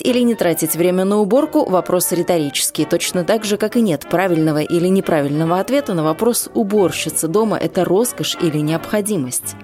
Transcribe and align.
Тратить 0.00 0.16
или 0.16 0.24
не 0.24 0.34
тратить 0.34 0.76
время 0.76 1.04
на 1.04 1.18
уборку– 1.18 1.64
вопрос 1.68 2.12
риторический. 2.12 2.84
Точно 2.84 3.24
так 3.24 3.44
же, 3.44 3.56
как 3.56 3.76
и 3.76 3.82
нет 3.82 4.06
правильного 4.08 4.62
или 4.62 4.88
неправильного 4.88 5.60
ответа 5.60 5.94
на 5.94 6.02
вопрос 6.02 6.48
«уборщица 6.54 7.28
дома– 7.28 7.58
это 7.60 7.84
роскошь 7.84 8.36
или 8.40 8.58
необходимость?». 8.58 9.56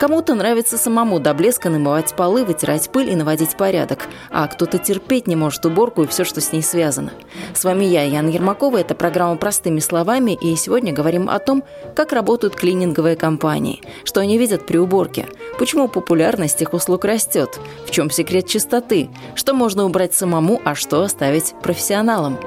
Кому-то 0.00 0.34
нравится 0.34 0.78
самому 0.78 1.20
до 1.20 1.34
блеска 1.34 1.70
намывать 1.70 2.14
полы, 2.14 2.44
вытирать 2.44 2.90
пыль 2.90 3.10
и 3.10 3.16
наводить 3.16 3.56
порядок, 3.56 4.08
а 4.30 4.46
кто-то 4.48 4.78
терпеть 4.78 5.26
не 5.26 5.36
может 5.36 5.64
уборку 5.66 6.02
и 6.02 6.06
все, 6.06 6.24
что 6.24 6.40
с 6.40 6.52
ней 6.52 6.62
связано. 6.62 7.12
С 7.54 7.64
вами 7.64 7.84
я, 7.84 8.02
Яна 8.02 8.30
Ермакова, 8.30 8.78
это 8.78 8.94
программа 8.94 9.36
«Простыми 9.36 9.80
словами», 9.80 10.36
и 10.40 10.56
сегодня 10.56 10.92
говорим 10.92 11.28
о 11.28 11.38
том, 11.38 11.62
как 11.94 12.12
работают 12.12 12.56
клининговые 12.56 13.16
компании, 13.16 13.82
что 14.04 14.20
они 14.20 14.38
видят 14.38 14.66
при 14.66 14.78
уборке, 14.78 15.26
почему 15.58 15.88
популярность 15.88 16.60
их 16.62 16.72
услуг 16.72 17.04
растет, 17.04 17.60
в 17.86 17.90
чем 17.90 18.10
секрет 18.10 18.46
чистоты, 18.48 19.08
что 19.34 19.54
можно 19.54 19.83
убрать 19.84 20.14
самому, 20.14 20.60
а 20.64 20.74
что 20.74 21.02
оставить 21.02 21.54
профессионалам. 21.62 22.38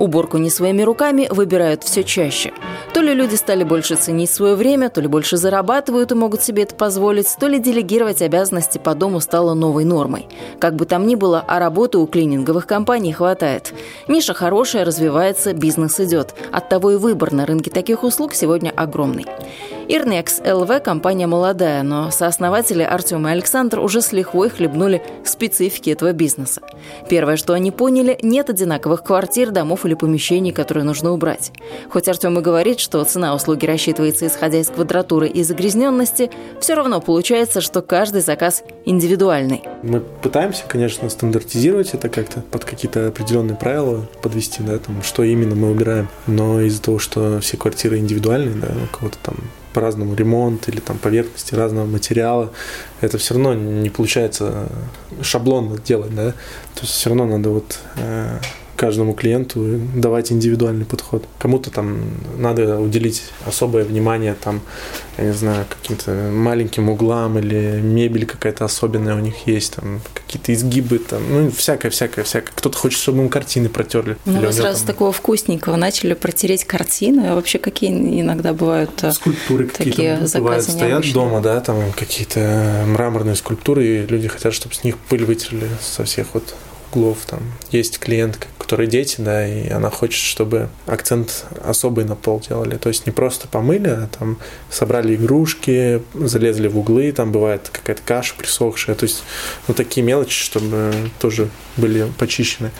Уборку 0.00 0.38
не 0.38 0.48
своими 0.48 0.80
руками 0.80 1.28
выбирают 1.30 1.84
все 1.84 2.02
чаще. 2.02 2.54
То 2.94 3.02
ли 3.02 3.12
люди 3.12 3.34
стали 3.34 3.64
больше 3.64 3.96
ценить 3.96 4.30
свое 4.30 4.54
время, 4.54 4.88
то 4.88 5.02
ли 5.02 5.08
больше 5.08 5.36
зарабатывают 5.36 6.10
и 6.10 6.14
могут 6.14 6.42
себе 6.42 6.62
это 6.62 6.74
позволить, 6.74 7.36
то 7.38 7.46
ли 7.48 7.58
делегировать 7.58 8.22
обязанности 8.22 8.78
по 8.78 8.94
дому 8.94 9.20
стало 9.20 9.52
новой 9.52 9.84
нормой. 9.84 10.26
Как 10.58 10.74
бы 10.74 10.86
там 10.86 11.06
ни 11.06 11.16
было, 11.16 11.44
а 11.46 11.58
работы 11.58 11.98
у 11.98 12.06
клининговых 12.06 12.66
компаний 12.66 13.12
хватает. 13.12 13.74
Ниша 14.08 14.32
хорошая, 14.32 14.86
развивается, 14.86 15.52
бизнес 15.52 16.00
идет. 16.00 16.34
Оттого 16.50 16.92
и 16.92 16.96
выбор 16.96 17.32
на 17.32 17.44
рынке 17.44 17.70
таких 17.70 18.02
услуг 18.02 18.32
сегодня 18.32 18.72
огромный. 18.74 19.26
Ирнекс 19.86 20.40
ЛВ– 20.40 20.82
компания 20.84 21.26
молодая, 21.26 21.82
но 21.82 22.10
сооснователи 22.10 22.82
Артем 22.82 23.26
и 23.26 23.30
Александр 23.32 23.80
уже 23.80 24.00
с 24.00 24.12
лихвой 24.12 24.48
хлебнули 24.48 25.02
специфики 25.24 25.90
этого 25.90 26.12
бизнеса. 26.12 26.62
Первое, 27.08 27.36
что 27.36 27.52
они 27.52 27.70
поняли– 27.70 28.16
нет 28.22 28.48
одинаковых 28.48 29.02
квартир, 29.02 29.50
домов 29.50 29.84
или 29.90 29.94
помещений, 29.96 30.52
которые 30.52 30.84
нужно 30.84 31.10
убрать. 31.10 31.50
Хоть 31.90 32.08
Артем 32.08 32.38
и 32.38 32.42
говорит, 32.42 32.78
что 32.78 33.02
цена 33.04 33.34
услуги 33.34 33.66
рассчитывается 33.66 34.26
исходя 34.26 34.60
из 34.60 34.68
квадратуры 34.68 35.28
и 35.28 35.42
загрязненности, 35.42 36.30
все 36.60 36.74
равно 36.74 37.00
получается, 37.00 37.60
что 37.60 37.82
каждый 37.82 38.20
заказ 38.20 38.62
индивидуальный. 38.84 39.62
Мы 39.82 40.00
пытаемся, 40.00 40.62
конечно, 40.68 41.08
стандартизировать 41.10 41.94
это 41.94 42.08
как-то 42.08 42.40
под 42.40 42.64
какие-то 42.64 43.08
определенные 43.08 43.56
правила 43.56 44.08
подвести, 44.22 44.62
да, 44.62 44.78
там, 44.78 45.02
что 45.02 45.24
именно 45.24 45.56
мы 45.56 45.70
убираем. 45.70 46.08
Но 46.26 46.60
из-за 46.60 46.80
того, 46.80 46.98
что 47.00 47.40
все 47.40 47.56
квартиры 47.56 47.98
индивидуальные, 47.98 48.54
да, 48.54 48.68
у 48.68 48.96
кого-то 48.96 49.18
там 49.22 49.36
по-разному 49.72 50.14
ремонт 50.14 50.68
или 50.68 50.80
там 50.80 50.98
поверхности 50.98 51.54
разного 51.54 51.86
материала, 51.86 52.52
это 53.00 53.18
все 53.18 53.34
равно 53.34 53.54
не 53.54 53.90
получается 53.90 54.68
шаблонно 55.22 55.78
делать, 55.78 56.14
да, 56.14 56.32
то 56.74 56.82
есть 56.82 56.92
все 56.92 57.10
равно 57.10 57.26
надо 57.26 57.50
вот 57.50 57.78
э, 57.96 58.38
каждому 58.80 59.12
клиенту 59.12 59.78
давать 59.94 60.32
индивидуальный 60.32 60.86
подход. 60.86 61.22
Кому-то 61.38 61.70
там 61.70 62.00
надо 62.38 62.80
уделить 62.80 63.24
особое 63.44 63.84
внимание, 63.84 64.34
там, 64.42 64.62
я 65.18 65.24
не 65.24 65.32
знаю, 65.34 65.66
каким-то 65.68 66.30
маленьким 66.32 66.88
углам 66.88 67.38
или 67.38 67.78
мебель 67.82 68.24
какая-то 68.24 68.64
особенная 68.64 69.16
у 69.16 69.18
них 69.18 69.34
есть, 69.46 69.74
там, 69.74 70.00
какие-то 70.14 70.54
изгибы, 70.54 70.98
там, 70.98 71.20
ну, 71.28 71.50
всякое, 71.50 71.90
всякое, 71.90 72.24
всякое. 72.24 72.52
Кто-то 72.54 72.78
хочет, 72.78 72.98
чтобы 72.98 73.18
ему 73.18 73.28
картины 73.28 73.68
протерли. 73.68 74.16
Ну, 74.24 74.40
вы 74.40 74.50
сразу 74.50 74.78
там... 74.78 74.86
такого 74.86 75.12
вкусненького 75.12 75.76
начали 75.76 76.14
протереть 76.14 76.64
картины. 76.64 77.26
А 77.26 77.34
вообще 77.34 77.58
какие 77.58 77.90
иногда 77.90 78.54
бывают 78.54 78.92
э, 79.02 79.12
скульптуры 79.12 79.66
какие-то 79.66 80.26
бывают, 80.38 80.64
стоят 80.64 80.88
необычные. 80.88 81.12
дома, 81.12 81.40
да, 81.42 81.60
там 81.60 81.92
какие-то 81.92 82.84
мраморные 82.86 83.36
скульптуры, 83.36 83.84
и 83.86 84.06
люди 84.06 84.28
хотят, 84.28 84.54
чтобы 84.54 84.74
с 84.74 84.84
них 84.84 84.96
пыль 84.96 85.26
вытерли 85.26 85.68
со 85.82 86.04
всех 86.04 86.28
вот 86.32 86.54
углов. 86.90 87.18
Там 87.26 87.40
есть 87.70 87.98
клиент, 87.98 88.48
которой 88.58 88.86
дети, 88.86 89.16
да, 89.18 89.46
и 89.46 89.68
она 89.68 89.90
хочет, 89.90 90.22
чтобы 90.22 90.68
акцент 90.86 91.44
особый 91.64 92.04
на 92.04 92.16
пол 92.16 92.40
делали. 92.40 92.76
То 92.76 92.88
есть 92.88 93.06
не 93.06 93.12
просто 93.12 93.48
помыли, 93.48 93.88
а 93.88 94.08
там 94.18 94.38
собрали 94.70 95.14
игрушки, 95.14 96.02
залезли 96.14 96.68
в 96.68 96.78
углы, 96.78 97.12
там 97.12 97.32
бывает 97.32 97.68
какая-то 97.72 98.02
каша 98.04 98.34
присохшая. 98.36 98.96
То 98.96 99.04
есть 99.04 99.22
ну, 99.68 99.74
такие 99.74 100.04
мелочи, 100.04 100.42
чтобы 100.42 100.92
тоже 101.18 101.48
были 101.76 102.10
почищены 102.18 102.70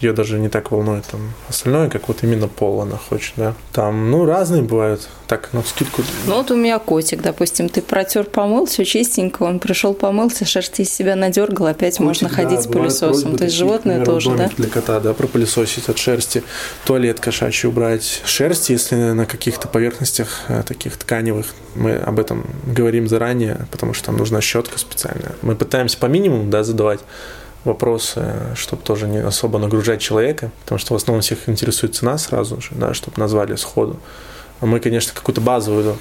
ее 0.00 0.12
даже 0.12 0.38
не 0.38 0.48
так 0.48 0.70
волнует 0.70 1.04
там 1.06 1.32
остальное, 1.48 1.88
как 1.88 2.08
вот 2.08 2.22
именно 2.22 2.48
пол 2.48 2.82
она 2.82 2.96
хочет, 2.96 3.34
да. 3.36 3.54
Там, 3.72 4.10
ну, 4.10 4.24
разные 4.24 4.62
бывают, 4.62 5.08
так, 5.26 5.52
на 5.52 5.62
скидку. 5.62 6.02
Ну, 6.26 6.36
вот 6.36 6.50
у 6.50 6.56
меня 6.56 6.78
котик, 6.78 7.20
допустим, 7.22 7.68
ты 7.68 7.82
протер, 7.82 8.24
помыл, 8.24 8.66
все 8.66 8.84
чистенько, 8.84 9.42
он 9.42 9.58
пришел, 9.58 9.94
помылся, 9.94 10.44
шерсть 10.44 10.80
из 10.80 10.92
себя 10.92 11.16
надергал, 11.16 11.66
опять 11.66 11.96
котик, 11.96 12.06
можно 12.06 12.28
ходить 12.28 12.58
да, 12.58 12.62
с 12.62 12.66
пылесосом. 12.66 13.36
То 13.36 13.44
есть 13.44 13.56
животное 13.56 14.04
тоже, 14.04 14.34
да? 14.36 14.50
для 14.56 14.68
кота, 14.68 15.00
да, 15.00 15.14
пропылесосить 15.14 15.88
от 15.88 15.98
шерсти, 15.98 16.42
туалет 16.84 17.20
кошачий 17.20 17.68
убрать. 17.68 18.22
Шерсть, 18.24 18.70
если 18.70 18.94
на 18.96 19.26
каких-то 19.26 19.68
поверхностях 19.68 20.42
э, 20.48 20.62
таких 20.64 20.96
тканевых, 20.96 21.46
мы 21.74 21.96
об 21.96 22.18
этом 22.18 22.46
говорим 22.66 23.08
заранее, 23.08 23.66
потому 23.70 23.94
что 23.94 24.06
там 24.06 24.16
нужна 24.16 24.40
щетка 24.40 24.78
специальная. 24.78 25.32
Мы 25.42 25.54
пытаемся 25.54 25.98
по 25.98 26.06
минимуму, 26.06 26.50
да, 26.50 26.62
задавать 26.64 27.00
вопросы, 27.68 28.34
чтобы 28.54 28.82
тоже 28.82 29.06
не 29.06 29.18
особо 29.18 29.58
нагружать 29.58 30.00
человека, 30.00 30.50
потому 30.64 30.78
что 30.78 30.94
в 30.94 30.96
основном 30.96 31.22
всех 31.22 31.48
интересует 31.48 31.94
цена 31.94 32.18
сразу 32.18 32.60
же, 32.60 32.70
да, 32.72 32.94
чтобы 32.94 33.18
назвали 33.20 33.56
сходу. 33.56 33.96
Мы, 34.60 34.80
конечно, 34.80 35.12
какую-то 35.14 35.40
базовую, 35.40 35.98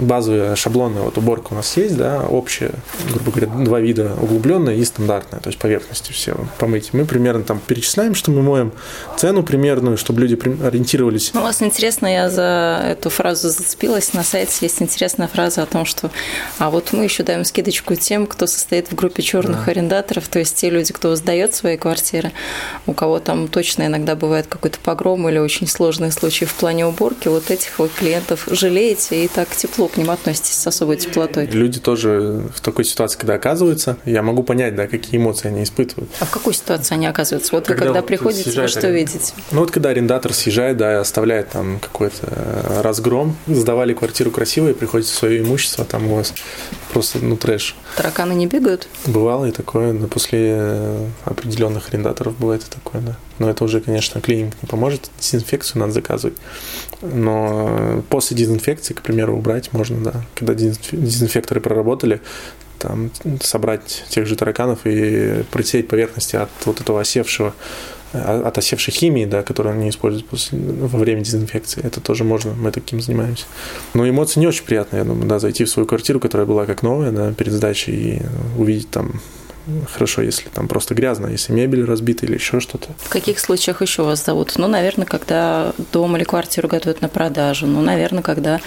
базовую 0.00 0.56
шаблонную 0.56 1.04
вот 1.04 1.16
уборку 1.16 1.54
у 1.54 1.56
нас 1.56 1.76
есть, 1.76 1.96
да, 1.96 2.22
общая, 2.28 2.72
грубо 3.10 3.30
говоря, 3.30 3.64
два 3.64 3.80
вида, 3.80 4.12
углубленная 4.20 4.74
и 4.74 4.84
стандартная, 4.84 5.40
то 5.40 5.48
есть 5.48 5.58
поверхности 5.58 6.12
все 6.12 6.36
помыть. 6.58 6.92
Мы 6.92 7.06
примерно 7.06 7.44
там 7.44 7.60
перечисляем, 7.66 8.14
что 8.14 8.30
мы 8.30 8.42
моем, 8.42 8.72
цену 9.16 9.42
примерную, 9.42 9.96
чтобы 9.96 10.20
люди 10.20 10.38
ориентировались. 10.64 11.30
Ну, 11.32 11.40
у 11.40 11.44
вас 11.44 11.62
интересно, 11.62 12.06
я 12.06 12.28
за 12.28 12.84
эту 12.84 13.08
фразу 13.08 13.48
зацепилась, 13.48 14.12
на 14.12 14.22
сайте 14.22 14.52
есть 14.60 14.82
интересная 14.82 15.28
фраза 15.28 15.62
о 15.62 15.66
том, 15.66 15.86
что 15.86 16.10
а 16.58 16.70
вот 16.70 16.92
мы 16.92 17.04
еще 17.04 17.22
даем 17.22 17.44
скидочку 17.44 17.94
тем, 17.94 18.26
кто 18.26 18.46
состоит 18.46 18.88
в 18.90 18.94
группе 18.94 19.22
черных 19.22 19.64
да. 19.64 19.70
арендаторов, 19.70 20.28
то 20.28 20.38
есть 20.38 20.56
те 20.56 20.68
люди, 20.68 20.92
кто 20.92 21.16
сдает 21.16 21.54
свои 21.54 21.78
квартиры, 21.78 22.32
у 22.86 22.92
кого 22.92 23.18
там 23.18 23.48
точно 23.48 23.86
иногда 23.86 24.14
бывает 24.14 24.46
какой-то 24.46 24.78
погром 24.78 25.26
или 25.28 25.38
очень 25.38 25.66
сложные 25.66 26.12
случаи 26.12 26.44
в 26.44 26.54
плане 26.54 26.86
уборки, 26.86 27.28
вот 27.28 27.50
этих 27.50 27.78
вот 27.78 27.93
клиентов 27.94 28.46
жалеете 28.50 29.24
и 29.24 29.28
так 29.28 29.48
тепло 29.54 29.88
к 29.88 29.96
ним 29.96 30.10
относитесь 30.10 30.54
с 30.54 30.66
особой 30.66 30.96
теплотой. 30.96 31.46
Люди 31.46 31.80
тоже 31.80 32.42
в 32.54 32.60
такой 32.60 32.84
ситуации, 32.84 33.18
когда 33.18 33.34
оказываются, 33.34 33.96
я 34.04 34.22
могу 34.22 34.42
понять, 34.42 34.74
да, 34.74 34.86
какие 34.86 35.20
эмоции 35.20 35.48
они 35.48 35.62
испытывают. 35.62 36.10
А 36.20 36.24
в 36.24 36.30
какой 36.30 36.54
ситуации 36.54 36.94
они 36.94 37.06
оказываются? 37.06 37.54
Вот 37.54 37.66
когда 37.66 37.82
вы 37.82 37.86
когда 37.86 38.00
вот 38.00 38.06
приходите, 38.06 38.60
вы 38.60 38.68
что 38.68 38.88
видите? 38.88 39.32
Ну 39.50 39.60
вот 39.60 39.70
когда 39.70 39.90
арендатор 39.90 40.32
съезжает, 40.32 40.76
да, 40.76 40.92
и 40.92 40.96
оставляет 40.96 41.50
там 41.50 41.78
какой-то 41.78 42.26
э, 42.26 42.80
разгром, 42.82 43.36
сдавали 43.46 43.94
квартиру 43.94 44.30
красиво 44.30 44.68
и 44.68 44.72
приходится 44.72 45.14
свое 45.14 45.40
имущество, 45.40 45.84
там 45.84 46.10
у 46.10 46.16
вас 46.16 46.34
просто, 46.92 47.18
ну, 47.18 47.36
трэш. 47.36 47.76
Тараканы 47.96 48.32
не 48.32 48.46
бегают? 48.46 48.88
Бывало 49.06 49.46
и 49.46 49.50
такое, 49.50 49.92
но 49.92 50.06
после 50.06 50.54
э, 50.56 51.06
определенных 51.24 51.88
арендаторов 51.88 52.36
бывает 52.38 52.62
и 52.62 52.70
такое, 52.70 53.02
да. 53.02 53.16
Но 53.38 53.50
это 53.50 53.64
уже, 53.64 53.80
конечно, 53.80 54.20
клининг 54.20 54.54
не 54.62 54.68
поможет, 54.68 55.10
дезинфекцию 55.20 55.80
надо 55.80 55.92
заказывать. 55.92 56.36
Но 57.02 58.02
после 58.08 58.36
дезинфекции, 58.36 58.94
к 58.94 59.02
примеру, 59.02 59.36
убрать 59.36 59.72
можно, 59.72 59.98
да. 60.02 60.24
Когда 60.34 60.54
дезинфекторы 60.54 61.60
проработали, 61.60 62.20
там, 62.78 63.10
собрать 63.40 64.04
тех 64.08 64.26
же 64.26 64.36
тараканов 64.36 64.80
и 64.84 65.44
протереть 65.50 65.88
поверхности 65.88 66.36
от 66.36 66.50
вот 66.64 66.80
этого 66.80 67.00
осевшего 67.00 67.54
от 68.14 68.56
осевшей 68.56 68.94
химии, 68.94 69.24
да, 69.24 69.42
которую 69.42 69.74
они 69.74 69.88
используют 69.88 70.28
после, 70.28 70.56
во 70.58 70.98
время 70.98 71.22
дезинфекции. 71.22 71.84
Это 71.84 72.00
тоже 72.00 72.22
можно, 72.22 72.52
мы 72.54 72.70
таким 72.70 73.00
занимаемся. 73.00 73.46
Но 73.92 74.08
эмоции 74.08 74.38
не 74.38 74.46
очень 74.46 74.64
приятные, 74.64 75.00
я 75.00 75.04
думаю, 75.04 75.26
да, 75.26 75.40
зайти 75.40 75.64
в 75.64 75.68
свою 75.68 75.86
квартиру, 75.86 76.20
которая 76.20 76.46
была 76.46 76.64
как 76.64 76.82
новая, 76.82 77.10
да, 77.10 77.32
перед 77.32 77.52
сдачей, 77.52 77.94
и 77.94 78.22
увидеть 78.56 78.90
там 78.90 79.20
Хорошо, 79.92 80.22
если 80.22 80.48
там 80.48 80.68
просто 80.68 80.94
грязно, 80.94 81.28
если 81.28 81.52
мебель 81.52 81.84
разбита 81.84 82.26
или 82.26 82.34
еще 82.34 82.60
что-то. 82.60 82.88
В 82.98 83.08
каких 83.08 83.38
случаях 83.38 83.82
еще 83.82 84.02
вас 84.02 84.24
зовут? 84.24 84.54
Ну, 84.56 84.68
наверное, 84.68 85.06
когда 85.06 85.72
дом 85.92 86.16
или 86.16 86.24
квартиру 86.24 86.68
готовят 86.68 87.00
на 87.00 87.08
продажу. 87.08 87.66
Ну, 87.66 87.80
наверное, 87.80 88.22
когда 88.22 88.60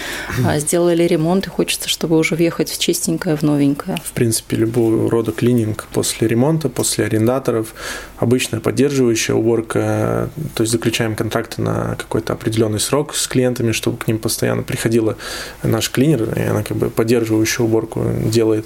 а, 0.46 0.60
сделали 0.60 1.04
ремонт 1.04 1.48
и 1.48 1.50
хочется, 1.50 1.88
чтобы 1.90 2.18
уже 2.18 2.36
въехать 2.36 2.70
в 2.70 2.80
чистенькое, 2.80 3.36
в 3.36 3.44
новенькое. 3.44 3.98
В 4.04 4.12
принципе, 4.12 4.58
любого 4.58 5.10
рода 5.10 5.32
клининг 5.32 5.88
после 5.94 6.28
ремонта, 6.28 6.70
после 6.70 7.06
арендаторов, 7.06 7.74
обычная 8.18 8.60
поддерживающая 8.60 9.36
уборка, 9.36 10.30
то 10.56 10.64
есть 10.64 10.72
заключаем 10.72 11.16
контракты 11.16 11.62
на 11.62 11.96
какой-то 11.96 12.34
определенный 12.34 12.80
срок 12.80 13.16
с 13.16 13.28
клиентами, 13.28 13.72
чтобы 13.72 13.98
к 13.98 14.08
ним 14.08 14.18
постоянно 14.18 14.64
приходила 14.64 15.18
наш 15.64 15.92
клинер, 15.92 16.34
и 16.38 16.42
она 16.42 16.64
как 16.64 16.78
бы 16.78 16.90
поддерживающую 16.90 17.66
уборку 17.66 18.04
делает. 18.26 18.66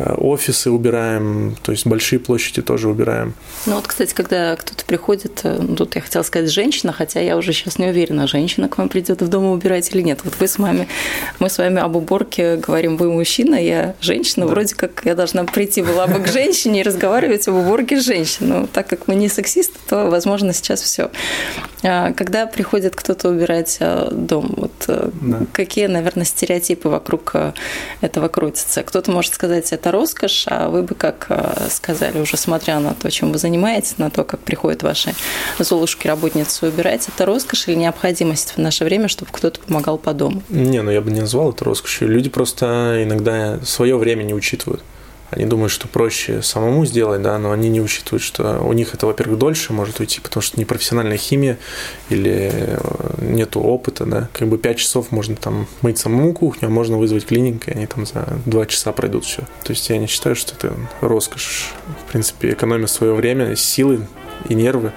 Э, 0.00 0.14
офисы 0.16 0.70
убираем, 0.70 1.56
то 1.62 1.69
есть 1.72 1.86
большие 1.86 2.18
площади 2.18 2.62
тоже 2.62 2.88
убираем. 2.88 3.34
Ну 3.66 3.76
вот, 3.76 3.86
кстати, 3.86 4.14
когда 4.14 4.56
кто-то 4.56 4.84
приходит, 4.84 5.40
э, 5.44 5.58
ну, 5.60 5.76
тут 5.76 5.94
я 5.94 6.00
хотела 6.00 6.22
сказать 6.22 6.50
женщина, 6.50 6.92
хотя 6.92 7.20
я 7.20 7.36
уже 7.36 7.52
сейчас 7.52 7.78
не 7.78 7.86
уверена, 7.86 8.26
женщина 8.26 8.68
к 8.68 8.78
вам 8.78 8.88
придет 8.88 9.22
в 9.22 9.28
дом 9.28 9.46
убирать 9.46 9.92
или 9.94 10.02
нет. 10.02 10.20
Вот 10.24 10.34
вы 10.38 10.48
с 10.48 10.58
вами, 10.58 10.88
мы 11.38 11.50
с 11.50 11.58
вами 11.58 11.80
об 11.80 11.96
уборке 11.96 12.56
говорим, 12.56 12.96
вы 12.96 13.10
мужчина, 13.10 13.54
я 13.54 13.94
женщина, 14.00 14.46
да. 14.46 14.52
вроде 14.52 14.74
как 14.74 15.02
я 15.04 15.14
должна 15.14 15.44
прийти 15.44 15.82
была 15.82 16.06
бы 16.06 16.20
к 16.20 16.28
женщине 16.28 16.80
и 16.80 16.82
разговаривать 16.82 17.46
об 17.48 17.54
уборке 17.54 18.00
с 18.00 18.04
женщиной. 18.04 18.48
Но 18.48 18.66
так 18.66 18.86
как 18.86 19.08
мы 19.08 19.14
не 19.14 19.28
сексисты, 19.28 19.78
то, 19.88 20.10
возможно, 20.10 20.52
сейчас 20.52 20.80
все. 20.82 21.10
А 21.82 22.12
когда 22.12 22.46
приходит 22.46 22.94
кто-то 22.94 23.28
убирать 23.28 23.78
э, 23.80 24.08
дом, 24.10 24.54
вот 24.56 24.72
да. 24.86 25.40
какие, 25.52 25.86
наверное, 25.86 26.24
стереотипы 26.24 26.88
вокруг 26.88 27.34
этого 28.00 28.28
крутятся? 28.28 28.82
Кто-то 28.82 29.10
может 29.10 29.34
сказать, 29.34 29.72
это 29.72 29.90
роскошь, 29.90 30.44
а 30.46 30.68
вы 30.68 30.82
бы 30.82 30.94
как 30.94 31.26
э, 31.28 31.59
сказали, 31.68 32.18
уже 32.18 32.36
смотря 32.36 32.80
на 32.80 32.94
то, 32.94 33.10
чем 33.10 33.32
вы 33.32 33.38
занимаетесь, 33.38 33.98
на 33.98 34.10
то, 34.10 34.24
как 34.24 34.40
приходят 34.40 34.82
ваши 34.82 35.14
золушки, 35.58 36.06
работницы 36.06 36.68
убирать, 36.68 37.08
это 37.08 37.26
роскошь 37.26 37.68
или 37.68 37.74
необходимость 37.76 38.54
в 38.56 38.58
наше 38.58 38.84
время, 38.84 39.08
чтобы 39.08 39.30
кто-то 39.32 39.60
помогал 39.60 39.98
по 39.98 40.12
дому? 40.12 40.42
Не, 40.48 40.82
ну 40.82 40.90
я 40.90 41.00
бы 41.00 41.10
не 41.10 41.20
назвал 41.20 41.50
это 41.50 41.64
роскошью. 41.64 42.08
Люди 42.08 42.30
просто 42.30 43.00
иногда 43.02 43.60
свое 43.64 43.96
время 43.96 44.22
не 44.22 44.34
учитывают. 44.34 44.82
Они 45.30 45.44
думают, 45.44 45.72
что 45.72 45.86
проще 45.88 46.42
самому 46.42 46.84
сделать, 46.84 47.22
да, 47.22 47.38
но 47.38 47.52
они 47.52 47.68
не 47.68 47.80
учитывают, 47.80 48.22
что 48.22 48.60
у 48.60 48.72
них 48.72 48.94
это, 48.94 49.06
во-первых, 49.06 49.38
дольше 49.38 49.72
может 49.72 50.00
уйти, 50.00 50.20
потому 50.20 50.42
что 50.42 50.58
непрофессиональная 50.58 51.16
химия 51.16 51.58
или 52.08 52.50
э, 52.52 52.78
нету 53.20 53.60
опыта, 53.60 54.04
да. 54.06 54.28
Как 54.32 54.48
бы 54.48 54.58
5 54.58 54.76
часов 54.76 55.12
можно 55.12 55.36
там 55.36 55.66
мыть 55.82 55.98
самому 55.98 56.32
кухню, 56.32 56.68
а 56.68 56.70
можно 56.70 56.98
вызвать 56.98 57.26
клиник, 57.26 57.68
и 57.68 57.72
они 57.72 57.86
там 57.86 58.06
за 58.06 58.26
2 58.46 58.66
часа 58.66 58.92
пройдут 58.92 59.24
все. 59.24 59.42
То 59.62 59.70
есть 59.70 59.88
я 59.88 59.98
не 59.98 60.06
считаю, 60.06 60.34
что 60.34 60.54
это 60.54 60.74
роскошь. 61.00 61.72
В 62.06 62.10
принципе, 62.10 62.52
экономия 62.52 62.86
свое 62.86 63.14
время, 63.14 63.54
силы 63.54 64.06
и 64.48 64.54
нервы. 64.54 64.92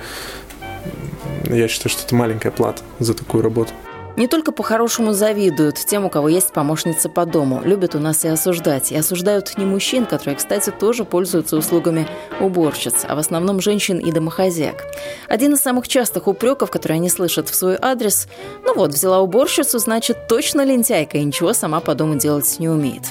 Я 1.46 1.68
считаю, 1.68 1.92
что 1.92 2.04
это 2.04 2.16
маленькая 2.16 2.52
плата 2.52 2.82
за 3.00 3.14
такую 3.14 3.44
работу. 3.44 3.72
Не 4.16 4.28
только 4.28 4.52
по-хорошему 4.52 5.14
завидуют 5.14 5.76
тем, 5.76 6.06
у 6.06 6.10
кого 6.10 6.30
есть 6.30 6.54
помощница 6.54 7.10
по 7.10 7.26
дому. 7.26 7.62
Любят 7.64 7.96
у 7.96 8.00
нас 8.00 8.24
и 8.26 8.28
осуждать. 8.28 8.92
И 8.92 8.96
осуждают 8.96 9.58
не 9.58 9.66
мужчин, 9.66 10.06
которые, 10.06 10.36
кстати, 10.36 10.70
тоже 10.70 11.04
пользуются 11.04 11.58
услугами 11.58 12.08
уборщиц, 12.40 13.06
а 13.08 13.16
в 13.16 13.20
основном 13.20 13.60
женщин 13.62 13.98
и 13.98 14.12
домохозяек. 14.12 14.84
Один 15.28 15.54
из 15.54 15.62
самых 15.62 15.88
частых 15.88 16.28
упреков, 16.28 16.70
которые 16.70 16.98
они 16.98 17.10
слышат 17.10 17.50
в 17.50 17.56
свой 17.56 17.78
адрес– 17.82 18.28
ну 18.66 18.74
вот, 18.76 18.92
взяла 18.92 19.20
уборщицу, 19.20 19.80
значит, 19.80 20.28
точно 20.28 20.64
лентяйка 20.66 21.18
и 21.18 21.24
ничего 21.24 21.54
сама 21.54 21.80
по 21.80 21.96
дому 21.96 22.16
делать 22.16 22.56
не 22.60 22.70
умеет. 22.70 23.04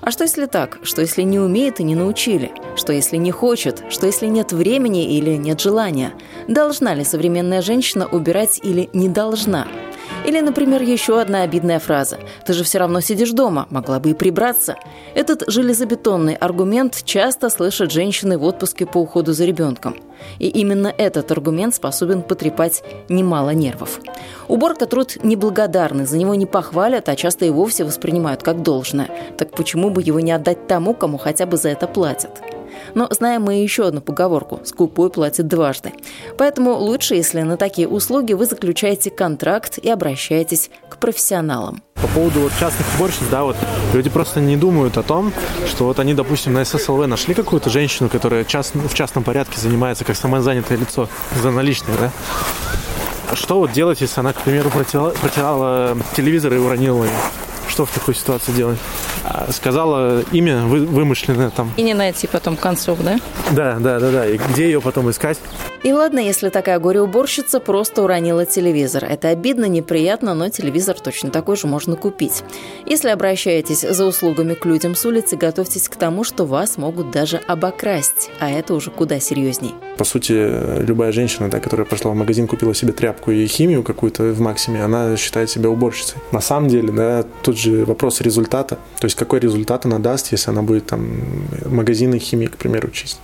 А 0.00 0.10
что 0.10 0.24
если 0.24 0.46
так? 0.46 0.78
Что 0.82 1.00
если 1.00 1.22
не 1.22 1.38
умеет 1.38 1.80
и 1.80 1.84
не 1.84 1.94
научили? 1.94 2.52
Что 2.76 2.92
если 2.92 3.16
не 3.16 3.30
хочет? 3.30 3.82
Что 3.88 4.06
если 4.06 4.26
нет 4.26 4.52
времени 4.52 5.16
или 5.16 5.36
нет 5.36 5.60
желания? 5.60 6.12
Должна 6.48 6.94
ли 6.94 7.04
современная 7.04 7.62
женщина 7.62 8.06
убирать 8.06 8.60
или 8.62 8.90
не 8.92 9.08
должна? 9.08 9.66
Или, 10.24 10.40
например, 10.40 10.82
еще 10.82 11.20
одна 11.20 11.42
обидная 11.42 11.78
фраза 11.78 12.18
«Ты 12.44 12.52
же 12.52 12.64
все 12.64 12.78
равно 12.78 13.00
сидишь 13.00 13.30
дома, 13.30 13.66
могла 13.70 14.00
бы 14.00 14.10
и 14.10 14.14
прибраться». 14.14 14.76
Этот 15.14 15.44
железобетонный 15.46 16.34
аргумент 16.34 17.02
часто 17.04 17.48
слышат 17.48 17.92
женщины 17.92 18.38
в 18.38 18.44
отпуске 18.44 18.86
по 18.86 18.98
уходу 18.98 19.32
за 19.32 19.44
ребенком. 19.44 19.96
И 20.38 20.48
именно 20.48 20.92
этот 20.96 21.30
аргумент 21.30 21.74
способен 21.74 22.22
потрепать 22.22 22.82
немало 23.08 23.50
нервов. 23.50 24.00
Уборка– 24.48 24.86
труд 24.86 25.18
неблагодарный, 25.22 26.06
за 26.06 26.18
него 26.18 26.34
не 26.34 26.46
похвалят, 26.46 27.08
а 27.08 27.16
часто 27.16 27.44
и 27.44 27.50
вовсе 27.50 27.84
воспринимают 27.84 28.42
как 28.42 28.62
должное. 28.62 29.08
Так 29.36 29.50
почему 29.52 29.90
бы 29.90 30.02
его 30.02 30.20
не 30.20 30.32
отдать 30.32 30.66
тому, 30.66 30.94
кому 30.94 31.18
хотя 31.18 31.46
бы 31.46 31.56
за 31.56 31.68
это 31.68 31.86
платят? 31.86 32.42
Но 32.96 33.08
знаем 33.10 33.42
мы 33.42 33.56
еще 33.56 33.86
одну 33.88 34.00
поговорку– 34.00 34.60
скупой 34.64 35.10
платит 35.10 35.46
дважды. 35.46 35.92
Поэтому 36.38 36.72
лучше, 36.72 37.14
если 37.14 37.42
на 37.42 37.58
такие 37.58 37.86
услуги 37.86 38.32
вы 38.32 38.46
заключаете 38.46 39.10
контракт 39.10 39.76
и 39.76 39.90
обращаетесь 39.90 40.70
к 40.88 40.96
профессионалам. 40.96 41.82
По 41.96 42.08
поводу 42.08 42.40
вот 42.40 42.52
частных 42.58 42.86
уборщиц, 42.94 43.26
да, 43.30 43.44
вот 43.44 43.56
люди 43.92 44.08
просто 44.08 44.40
не 44.40 44.56
думают 44.56 44.96
о 44.96 45.02
том, 45.02 45.30
что 45.68 45.84
вот 45.84 45.98
они, 45.98 46.14
допустим, 46.14 46.54
на 46.54 46.64
ССЛВ 46.64 47.06
нашли 47.06 47.34
какую-то 47.34 47.68
женщину, 47.68 48.08
которая 48.08 48.44
част, 48.44 48.74
в 48.74 48.94
частном 48.94 49.24
порядке 49.24 49.60
занимается 49.60 50.06
как 50.06 50.16
самозанятое 50.16 50.78
лицо 50.78 51.06
за 51.42 51.50
наличные, 51.50 51.98
да, 51.98 52.10
что 53.34 53.58
вот 53.58 53.72
делать, 53.72 54.00
если 54.00 54.20
она, 54.20 54.32
к 54.32 54.40
примеру, 54.40 54.70
протирала, 54.70 55.10
протирала 55.10 55.98
телевизор 56.16 56.54
и 56.54 56.56
уронила 56.56 57.04
его? 57.04 57.12
Что 57.68 57.84
в 57.84 57.92
такой 57.92 58.14
ситуации 58.14 58.52
делать? 58.52 58.78
А, 59.24 59.50
сказала 59.52 60.22
имя 60.32 60.64
вы, 60.64 60.86
вымышленное 60.86 61.50
там. 61.50 61.72
И 61.76 61.82
не 61.82 61.94
найти 61.94 62.26
потом 62.26 62.56
концов, 62.56 63.00
да? 63.02 63.18
Да, 63.50 63.76
да, 63.80 63.98
да, 63.98 64.10
да. 64.10 64.26
И 64.26 64.38
где 64.38 64.66
ее 64.66 64.80
потом 64.80 65.10
искать? 65.10 65.38
И 65.82 65.92
ладно, 65.92 66.18
если 66.18 66.48
такая 66.48 66.78
горе-уборщица 66.78 67.60
просто 67.60 68.02
уронила 68.02 68.44
телевизор. 68.44 69.04
Это 69.04 69.28
обидно, 69.28 69.66
неприятно, 69.66 70.34
но 70.34 70.48
телевизор 70.48 70.98
точно 70.98 71.30
такой 71.30 71.56
же 71.56 71.66
можно 71.66 71.96
купить. 71.96 72.42
Если 72.86 73.08
обращаетесь 73.08 73.82
за 73.82 74.04
услугами 74.04 74.54
к 74.54 74.64
людям 74.64 74.94
с 74.96 75.04
улицы, 75.04 75.36
готовьтесь 75.36 75.88
к 75.88 75.96
тому, 75.96 76.24
что 76.24 76.44
вас 76.44 76.76
могут 76.76 77.10
даже 77.10 77.36
обокрасть. 77.46 78.30
А 78.40 78.50
это 78.50 78.74
уже 78.74 78.90
куда 78.90 79.20
серьезней. 79.20 79.74
По 79.96 80.04
сути, 80.04 80.82
любая 80.82 81.12
женщина, 81.12 81.48
да, 81.48 81.60
которая 81.60 81.86
пошла 81.86 82.10
в 82.10 82.14
магазин, 82.14 82.46
купила 82.48 82.74
себе 82.74 82.92
тряпку 82.92 83.30
и 83.30 83.46
химию 83.46 83.82
какую-то 83.82 84.24
в 84.24 84.40
максиме, 84.40 84.82
она 84.82 85.16
считает 85.16 85.50
себя 85.50 85.70
уборщицей. 85.70 86.18
На 86.32 86.40
самом 86.40 86.68
деле, 86.68 86.90
да, 86.90 87.24
тут 87.42 87.55
же 87.56 87.84
вопрос 87.84 88.20
результата. 88.20 88.78
То 89.00 89.04
есть 89.06 89.16
какой 89.16 89.40
результат 89.40 89.86
она 89.86 89.98
даст, 89.98 90.32
если 90.32 90.50
она 90.50 90.62
будет 90.62 90.86
там 90.86 91.46
магазины 91.66 92.18
химии, 92.18 92.46
к 92.46 92.56
примеру, 92.56 92.90
чистить. 92.90 93.20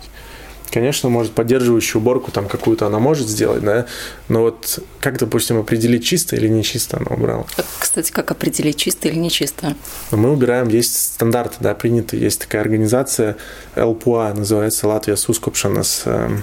Конечно, 0.72 1.10
может, 1.10 1.32
поддерживающую 1.32 2.00
уборку 2.00 2.30
там 2.30 2.48
какую-то 2.48 2.86
она 2.86 2.98
может 2.98 3.28
сделать, 3.28 3.62
да, 3.62 3.84
но 4.28 4.40
вот 4.40 4.78
как, 5.00 5.18
допустим, 5.18 5.58
определить, 5.58 6.02
чисто 6.02 6.34
или 6.34 6.48
не 6.48 6.62
чисто 6.62 6.96
она 6.96 7.14
убрала? 7.14 7.44
Кстати, 7.78 8.10
как 8.10 8.30
определить, 8.30 8.76
чисто 8.76 9.08
или 9.08 9.18
не 9.18 9.30
чисто? 9.30 9.76
Мы 10.10 10.32
убираем, 10.32 10.68
есть 10.68 10.96
стандарты, 10.96 11.56
да, 11.60 11.74
принятые, 11.74 12.22
есть 12.22 12.40
такая 12.40 12.62
организация 12.62 13.36
ЛПУА, 13.76 14.32
называется 14.34 14.88
Латвия 14.88 15.16
Сускопшанас, 15.16 16.04
эм, 16.06 16.42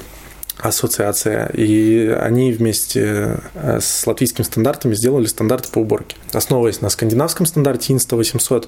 ассоциация, 0.59 1.47
и 1.47 2.07
они 2.07 2.51
вместе 2.51 3.39
э, 3.54 3.80
с 3.81 4.06
латвийскими 4.06 4.45
стандартами 4.45 4.94
сделали 4.94 5.25
стандарты 5.25 5.69
по 5.71 5.80
уборке. 5.80 6.16
Основываясь 6.33 6.81
на 6.81 6.89
скандинавском 6.89 7.45
стандарте 7.45 7.94
INSTA 7.94 8.16
800, 8.16 8.68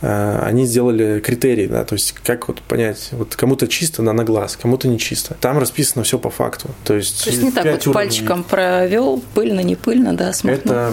они 0.00 0.66
сделали 0.66 1.20
критерии, 1.20 1.66
да, 1.66 1.84
то 1.84 1.94
есть 1.94 2.12
как 2.22 2.48
вот 2.48 2.60
понять, 2.60 3.08
вот 3.12 3.34
кому-то 3.34 3.66
чисто 3.66 4.02
да, 4.02 4.12
на 4.12 4.24
глаз, 4.24 4.56
кому-то 4.56 4.88
не 4.88 4.98
чисто. 4.98 5.36
Там 5.40 5.58
расписано 5.58 6.04
все 6.04 6.18
по 6.18 6.30
факту. 6.30 6.70
То 6.84 6.94
есть, 6.94 7.24
то 7.24 7.30
есть 7.30 7.42
не 7.42 7.50
так 7.50 7.64
вот 7.64 7.86
уровней. 7.86 7.94
пальчиком 7.94 8.44
провел, 8.44 9.22
пыльно, 9.34 9.60
не 9.60 9.76
пыльно, 9.76 10.16
да, 10.16 10.32
смотрю. 10.32 10.58
Это 10.58 10.92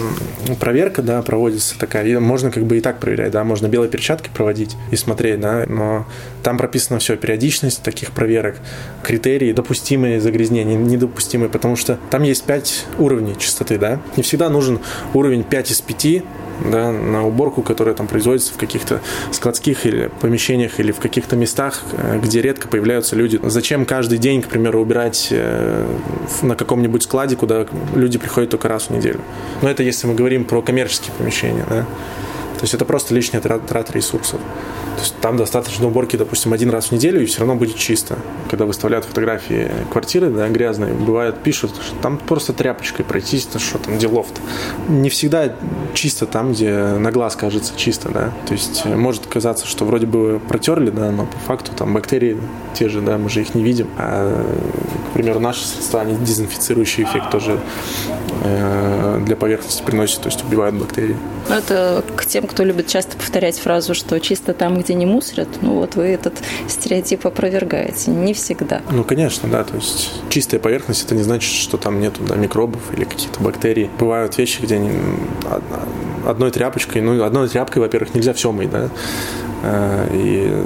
проверка, 0.58 1.02
да, 1.02 1.20
проводится 1.22 1.78
такая. 1.78 2.18
Можно 2.18 2.50
как 2.50 2.64
бы 2.64 2.78
и 2.78 2.80
так 2.80 2.98
проверять, 2.98 3.32
да, 3.32 3.44
можно 3.44 3.66
белой 3.68 3.88
перчаткой 3.88 4.30
проводить 4.34 4.76
и 4.90 4.96
смотреть, 4.96 5.40
да, 5.40 5.64
но 5.68 6.06
там 6.42 6.58
прописано 6.58 6.98
все, 6.98 7.16
периодичность 7.16 7.82
таких 7.82 8.12
проверок, 8.12 8.56
критерии, 9.02 9.52
допустимые 9.52 10.20
загрязнения, 10.20 10.76
недопустимые, 10.76 11.48
потому 11.48 11.76
что 11.76 11.98
там 12.10 12.22
есть 12.22 12.44
пять 12.44 12.86
уровней 12.98 13.36
чистоты, 13.38 13.78
да. 13.78 14.00
Не 14.16 14.22
всегда 14.22 14.48
нужен 14.48 14.80
уровень 15.12 15.44
5 15.44 15.70
из 15.70 15.80
5, 15.80 16.22
да, 16.64 16.92
на 16.92 17.26
уборку, 17.26 17.62
которая 17.62 17.94
там 17.94 18.06
производится 18.06 18.52
в 18.52 18.56
каких-то 18.56 19.00
складских 19.32 19.86
или 19.86 20.10
помещениях 20.20 20.80
или 20.80 20.92
в 20.92 20.98
каких-то 20.98 21.36
местах, 21.36 21.82
э, 21.92 22.18
где 22.22 22.42
редко 22.42 22.68
появляются 22.68 23.16
люди. 23.16 23.40
Зачем 23.42 23.84
каждый 23.86 24.18
день, 24.18 24.42
к 24.42 24.48
примеру, 24.48 24.80
убирать 24.80 25.28
э, 25.30 25.86
на 26.42 26.56
каком-нибудь 26.56 27.02
складе, 27.02 27.36
куда 27.36 27.66
люди 27.94 28.18
приходят 28.18 28.50
только 28.50 28.68
раз 28.68 28.84
в 28.84 28.90
неделю? 28.90 29.20
Но 29.62 29.70
это 29.70 29.82
если 29.82 30.06
мы 30.06 30.14
говорим 30.14 30.44
про 30.44 30.62
коммерческие 30.62 31.12
помещения, 31.16 31.64
да. 31.68 31.86
Есть 32.64 32.74
это 32.74 32.84
просто 32.84 33.14
лишняя 33.14 33.40
трата 33.40 33.92
ресурсов. 33.92 34.40
То 34.96 35.00
есть 35.00 35.16
там 35.20 35.36
достаточно 35.36 35.86
уборки, 35.86 36.16
допустим, 36.16 36.52
один 36.52 36.70
раз 36.70 36.86
в 36.86 36.92
неделю, 36.92 37.22
и 37.22 37.26
все 37.26 37.40
равно 37.40 37.56
будет 37.56 37.76
чисто. 37.76 38.18
Когда 38.50 38.64
выставляют 38.64 39.04
фотографии 39.04 39.70
квартиры 39.90 40.30
да, 40.30 40.48
грязные, 40.48 40.94
бывает, 40.94 41.42
пишут, 41.42 41.72
что 41.82 41.96
там 41.96 42.18
просто 42.18 42.52
тряпочкой 42.52 43.04
пройтись, 43.04 43.48
ну 43.52 43.60
что 43.60 43.78
там, 43.78 43.96
где 43.96 44.06
лофт. 44.06 44.40
Не 44.88 45.10
всегда 45.10 45.54
чисто 45.94 46.26
там, 46.26 46.52
где 46.52 46.72
на 46.72 47.10
глаз 47.10 47.36
кажется 47.36 47.72
чисто, 47.76 48.10
да. 48.10 48.32
То 48.46 48.52
есть 48.52 48.84
может 48.84 49.26
казаться, 49.26 49.66
что 49.66 49.84
вроде 49.84 50.06
бы 50.06 50.40
протерли, 50.48 50.90
да, 50.90 51.10
но 51.10 51.26
по 51.26 51.38
факту 51.38 51.72
там 51.76 51.92
бактерии 51.92 52.40
те 52.74 52.88
же, 52.88 53.00
да, 53.00 53.18
мы 53.18 53.28
же 53.28 53.40
их 53.40 53.54
не 53.54 53.62
видим. 53.62 53.88
А, 53.98 54.44
к 55.10 55.14
примеру, 55.14 55.40
наши 55.40 55.66
средства, 55.66 56.00
они 56.00 56.16
дезинфицирующий 56.16 57.04
эффект 57.04 57.30
тоже 57.30 57.52
э, 58.08 58.33
для 58.44 59.36
поверхности 59.36 59.82
приносят, 59.82 60.20
то 60.20 60.28
есть 60.28 60.44
убивают 60.44 60.74
бактерии. 60.74 61.16
Ну, 61.48 61.54
это 61.54 62.04
к 62.16 62.26
тем, 62.26 62.46
кто 62.46 62.64
любит 62.64 62.88
часто 62.88 63.16
повторять 63.16 63.58
фразу, 63.58 63.94
что 63.94 64.18
чисто 64.20 64.54
там, 64.54 64.78
где 64.78 64.94
не 64.94 65.06
мусорят, 65.06 65.48
ну 65.62 65.74
вот 65.74 65.94
вы 65.94 66.04
этот 66.04 66.34
стереотип 66.68 67.26
опровергаете. 67.26 68.10
Не 68.10 68.34
всегда. 68.34 68.82
Ну, 68.90 69.04
конечно, 69.04 69.48
да. 69.48 69.64
То 69.64 69.76
есть 69.76 70.12
чистая 70.28 70.60
поверхность, 70.60 71.04
это 71.04 71.14
не 71.14 71.22
значит, 71.22 71.50
что 71.50 71.76
там 71.76 72.00
нету 72.00 72.22
да, 72.26 72.36
микробов 72.36 72.82
или 72.96 73.04
каких-то 73.04 73.40
бактерий. 73.40 73.90
Бывают 73.98 74.36
вещи, 74.36 74.60
где 74.60 74.76
они 74.76 74.92
одной 76.26 76.50
тряпочкой, 76.50 77.02
ну, 77.02 77.22
одной 77.22 77.48
тряпкой, 77.48 77.82
во-первых, 77.82 78.14
нельзя 78.14 78.32
все 78.32 78.52
мыть, 78.52 78.70
да, 78.70 78.84
Э, 78.84 79.53
и 80.12 80.64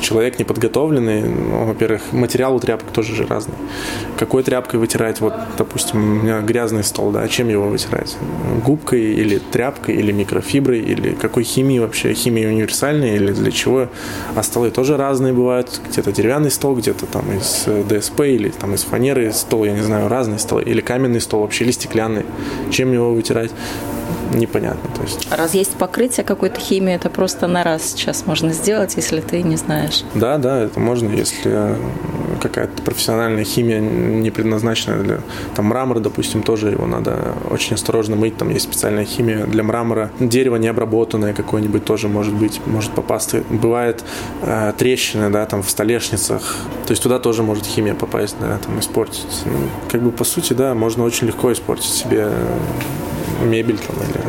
человек 0.00 0.38
неподготовленный, 0.38 1.22
ну, 1.22 1.64
во-первых, 1.64 2.12
материал 2.12 2.54
у 2.54 2.60
тряпок 2.60 2.90
тоже 2.90 3.14
же 3.14 3.26
разный. 3.26 3.54
Какой 4.18 4.42
тряпкой 4.42 4.80
вытирать? 4.80 5.20
Вот, 5.20 5.34
допустим, 5.58 5.98
у 5.98 6.22
меня 6.22 6.40
грязный 6.40 6.84
стол, 6.84 7.10
да, 7.10 7.26
чем 7.28 7.48
его 7.48 7.68
вытирать? 7.68 8.16
Губкой 8.64 9.00
или 9.00 9.38
тряпкой, 9.38 9.96
или 9.96 10.12
микрофиброй, 10.12 10.80
или 10.80 11.12
какой 11.12 11.44
химией 11.44 11.80
вообще? 11.80 12.12
Химия 12.14 12.48
универсальная 12.48 13.16
или 13.16 13.32
для 13.32 13.50
чего? 13.50 13.88
А 14.34 14.42
столы 14.42 14.70
тоже 14.70 14.96
разные 14.96 15.32
бывают. 15.32 15.80
Где-то 15.88 16.12
деревянный 16.12 16.50
стол, 16.50 16.76
где-то 16.76 17.06
там 17.06 17.24
из 17.32 17.66
ДСП 17.88 18.20
или 18.20 18.50
там 18.50 18.74
из 18.74 18.82
фанеры 18.82 19.32
стол, 19.32 19.64
я 19.64 19.72
не 19.72 19.82
знаю, 19.82 20.08
разные 20.08 20.38
столы. 20.38 20.62
Или 20.62 20.80
каменный 20.80 21.20
стол 21.20 21.42
вообще, 21.42 21.64
или 21.64 21.72
стеклянный. 21.72 22.24
Чем 22.70 22.92
его 22.92 23.12
вытирать? 23.12 23.50
непонятно. 24.32 24.90
То 24.94 25.02
есть. 25.02 25.28
Раз 25.30 25.54
есть 25.54 25.72
покрытие 25.72 26.24
какой-то 26.24 26.60
химии, 26.60 26.94
это 26.94 27.10
просто 27.10 27.46
на 27.46 27.64
раз 27.64 27.92
сейчас 27.92 28.26
можно 28.26 28.35
сделать, 28.52 28.96
если 28.96 29.20
ты 29.20 29.42
не 29.42 29.56
знаешь. 29.56 30.04
Да, 30.14 30.38
да, 30.38 30.60
это 30.62 30.80
можно, 30.80 31.08
если 31.08 31.76
какая-то 32.40 32.82
профессиональная 32.82 33.44
химия 33.44 33.80
не 33.80 34.30
предназначена 34.30 35.02
для 35.02 35.20
там 35.54 35.66
мрамора, 35.66 36.00
допустим, 36.00 36.42
тоже 36.42 36.70
его 36.70 36.86
надо 36.86 37.34
очень 37.50 37.74
осторожно 37.74 38.16
мыть. 38.16 38.36
Там 38.36 38.50
есть 38.50 38.64
специальная 38.64 39.04
химия 39.04 39.46
для 39.46 39.62
мрамора. 39.62 40.10
Дерево 40.20 40.56
необработанное 40.56 41.32
какое-нибудь 41.32 41.84
тоже 41.84 42.08
может 42.08 42.34
быть, 42.34 42.60
может 42.66 42.92
попасть. 42.92 43.34
Бывает 43.50 44.04
э, 44.42 44.72
трещины, 44.76 45.30
да, 45.30 45.46
там 45.46 45.62
в 45.62 45.70
столешницах. 45.70 46.56
То 46.86 46.92
есть 46.92 47.02
туда 47.02 47.18
тоже 47.18 47.42
может 47.42 47.66
химия 47.66 47.94
попасть, 47.94 48.36
да, 48.40 48.58
там 48.58 48.78
испортить. 48.78 49.26
Ну, 49.44 49.52
как 49.90 50.02
бы 50.02 50.10
по 50.10 50.24
сути, 50.24 50.52
да, 50.52 50.74
можно 50.74 51.04
очень 51.04 51.26
легко 51.26 51.52
испортить 51.52 51.90
себе 51.90 52.30
мебель 53.42 53.78
там, 53.78 53.96
или 53.96 54.22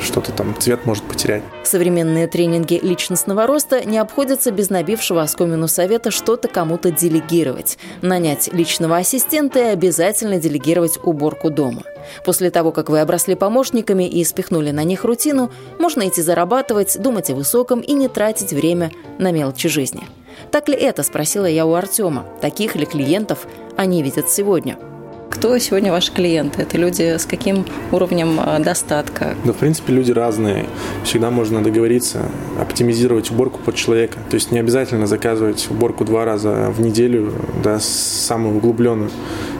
что-то 0.00 0.32
там, 0.32 0.54
цвет 0.58 0.86
может 0.86 1.04
потерять. 1.04 1.42
Современные 1.64 2.26
тренинги 2.26 2.74
личностного 2.82 3.46
роста 3.46 3.84
не 3.84 3.98
обходятся 3.98 4.50
без 4.50 4.70
набившего 4.70 5.22
оскомину 5.22 5.68
совета 5.68 6.10
что-то 6.10 6.48
кому-то 6.48 6.90
делегировать. 6.90 7.78
Нанять 8.02 8.52
личного 8.52 8.96
ассистента 8.98 9.58
и 9.58 9.72
обязательно 9.72 10.38
делегировать 10.38 10.98
уборку 11.02 11.50
дома. 11.50 11.82
После 12.24 12.50
того, 12.50 12.72
как 12.72 12.88
вы 12.88 13.00
обросли 13.00 13.34
помощниками 13.34 14.08
и 14.08 14.24
спихнули 14.24 14.70
на 14.70 14.84
них 14.84 15.04
рутину, 15.04 15.50
можно 15.78 16.06
идти 16.08 16.22
зарабатывать, 16.22 17.00
думать 17.00 17.30
о 17.30 17.34
высоком 17.34 17.80
и 17.80 17.92
не 17.92 18.08
тратить 18.08 18.52
время 18.52 18.90
на 19.18 19.32
мелочи 19.32 19.68
жизни. 19.68 20.04
Так 20.50 20.68
ли 20.68 20.74
это, 20.74 21.02
спросила 21.02 21.46
я 21.46 21.66
у 21.66 21.74
Артема. 21.74 22.26
Таких 22.40 22.76
ли 22.76 22.86
клиентов 22.86 23.46
они 23.76 24.02
видят 24.02 24.30
сегодня? 24.30 24.78
Кто 25.28 25.58
сегодня 25.58 25.90
ваши 25.90 26.12
клиенты? 26.12 26.62
Это 26.62 26.78
люди 26.78 27.18
с 27.18 27.26
каким 27.26 27.64
уровнем 27.90 28.38
э, 28.38 28.60
достатка? 28.60 29.34
Да, 29.44 29.52
в 29.52 29.56
принципе, 29.56 29.92
люди 29.92 30.12
разные. 30.12 30.66
Всегда 31.04 31.30
можно 31.30 31.62
договориться, 31.62 32.28
оптимизировать 32.60 33.30
уборку 33.30 33.58
под 33.64 33.74
человека. 33.74 34.18
То 34.30 34.34
есть 34.34 34.52
не 34.52 34.58
обязательно 34.58 35.06
заказывать 35.06 35.66
уборку 35.70 36.04
два 36.04 36.24
раза 36.24 36.70
в 36.70 36.80
неделю, 36.80 37.32
да, 37.62 37.80
самую 37.80 38.56
углубленную. 38.56 39.10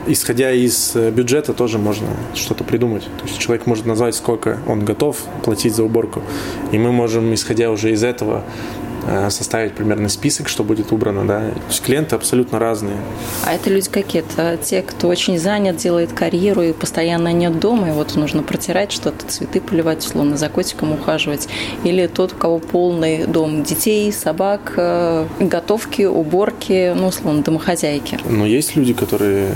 Исходя 0.07 0.53
из 0.53 0.95
э, 0.95 1.11
бюджета 1.11 1.53
тоже 1.53 1.77
можно 1.77 2.07
что-то 2.33 2.63
придумать. 2.63 3.03
То 3.03 3.25
есть 3.25 3.37
человек 3.37 3.65
может 3.65 3.85
назвать, 3.85 4.15
сколько 4.15 4.59
он 4.67 4.85
готов 4.85 5.17
платить 5.43 5.75
за 5.75 5.83
уборку. 5.83 6.21
И 6.71 6.77
мы 6.77 6.93
можем, 6.93 7.33
исходя 7.33 7.71
уже 7.71 7.91
из 7.91 8.03
этого, 8.03 8.43
составить 9.29 9.73
примерный 9.73 10.09
список, 10.09 10.49
что 10.49 10.63
будет 10.63 10.91
убрано, 10.91 11.25
да. 11.25 11.39
То 11.39 11.61
есть 11.69 11.81
клиенты 11.81 12.15
абсолютно 12.15 12.59
разные. 12.59 12.97
А 13.45 13.53
это 13.53 13.69
люди 13.69 13.89
какие? 13.89 14.21
Это 14.21 14.57
те, 14.61 14.81
кто 14.81 15.07
очень 15.07 15.37
занят, 15.37 15.77
делает 15.77 16.11
карьеру 16.13 16.61
и 16.61 16.73
постоянно 16.73 17.31
нет 17.33 17.59
дома, 17.59 17.89
и 17.89 17.91
вот 17.91 18.15
нужно 18.15 18.43
протирать 18.43 18.91
что-то, 18.91 19.25
цветы 19.27 19.61
поливать, 19.61 20.05
условно, 20.05 20.37
за 20.37 20.49
котиком 20.49 20.91
ухаживать. 20.91 21.47
Или 21.83 22.07
тот, 22.07 22.33
у 22.33 22.35
кого 22.35 22.59
полный 22.59 23.25
дом 23.25 23.63
детей, 23.63 24.11
собак, 24.11 24.73
э, 24.77 25.25
готовки, 25.39 26.03
уборки, 26.03 26.93
ну, 26.95 27.07
условно, 27.07 27.43
домохозяйки. 27.43 28.19
Но 28.29 28.45
есть 28.45 28.75
люди, 28.75 28.93
которые 28.93 29.51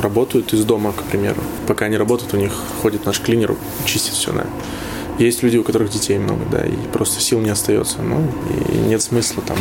работают 0.00 0.52
из 0.52 0.64
дома, 0.64 0.92
к 0.92 1.02
примеру. 1.04 1.42
Пока 1.66 1.86
они 1.86 1.96
работают, 1.96 2.34
у 2.34 2.36
них 2.36 2.52
ходит 2.82 3.06
наш 3.06 3.20
клинер, 3.20 3.56
чистит 3.84 4.14
все, 4.14 4.32
да. 4.32 4.46
Есть 5.20 5.42
люди, 5.42 5.58
у 5.58 5.62
которых 5.62 5.90
детей 5.90 6.18
много, 6.18 6.40
да, 6.50 6.64
и 6.64 6.72
просто 6.92 7.20
сил 7.20 7.40
не 7.40 7.50
остается. 7.50 7.98
Ну, 8.00 8.26
и 8.72 8.78
нет 8.88 9.02
смысла 9.02 9.42
там 9.46 9.58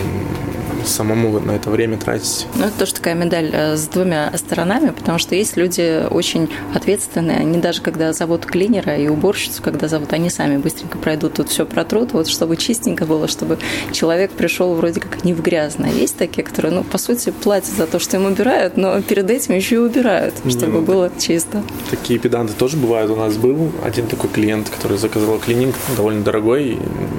самому 0.86 1.40
на 1.40 1.52
это 1.52 1.70
время 1.70 1.98
тратить. 1.98 2.48
Ну, 2.56 2.66
это 2.66 2.80
тоже 2.80 2.94
такая 2.94 3.14
медаль 3.14 3.50
э, 3.52 3.76
с 3.76 3.88
двумя 3.88 4.32
сторонами, 4.38 4.92
потому 4.92 5.20
что 5.20 5.36
есть 5.36 5.58
люди 5.58 6.06
очень 6.10 6.50
ответственные. 6.74 7.38
Они 7.38 7.58
даже 7.58 7.82
когда 7.82 8.14
зовут 8.14 8.46
клинера 8.46 8.96
и 8.96 9.08
уборщицу, 9.08 9.62
когда 9.62 9.88
зовут, 9.88 10.14
они 10.14 10.30
сами 10.30 10.58
быстренько 10.58 10.98
пройдут 10.98 11.34
тут 11.34 11.50
все 11.50 11.66
протрут, 11.66 12.14
вот 12.14 12.28
чтобы 12.28 12.58
чистенько 12.58 13.06
было, 13.06 13.28
чтобы 13.28 13.58
человек 13.92 14.32
пришел 14.32 14.74
вроде 14.76 15.00
как 15.00 15.24
не 15.24 15.34
в 15.34 15.42
грязное. 15.42 15.92
Есть 15.92 16.18
такие, 16.18 16.44
которые, 16.44 16.74
ну, 16.74 16.84
по 16.84 16.98
сути, 16.98 17.32
платят 17.32 17.76
за 17.76 17.88
то, 17.88 18.00
что 18.00 18.18
им 18.18 18.26
убирают, 18.26 18.78
но 18.78 19.02
перед 19.02 19.30
этим 19.30 19.56
еще 19.56 19.76
и 19.76 19.80
убирают, 19.80 20.36
чтобы 20.48 20.80
ну, 20.80 20.82
было 20.82 21.12
чисто. 21.20 21.64
Такие 21.90 22.20
педанты 22.20 22.54
тоже 22.54 22.78
бывают. 22.78 23.12
У 23.12 23.16
нас 23.16 23.36
был 23.38 23.72
один 23.84 24.08
такой 24.08 24.30
клиент, 24.30 24.70
который 24.70 24.98
заказал 24.98 25.38
клининг 25.50 25.76
довольно 25.98 26.24
дорогой 26.24 26.78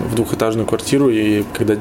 в 0.08 0.14
двухэтажную 0.14 0.64
квартиру, 0.64 1.10
и 1.10 1.42
когда 1.52 1.74
э, 1.74 1.78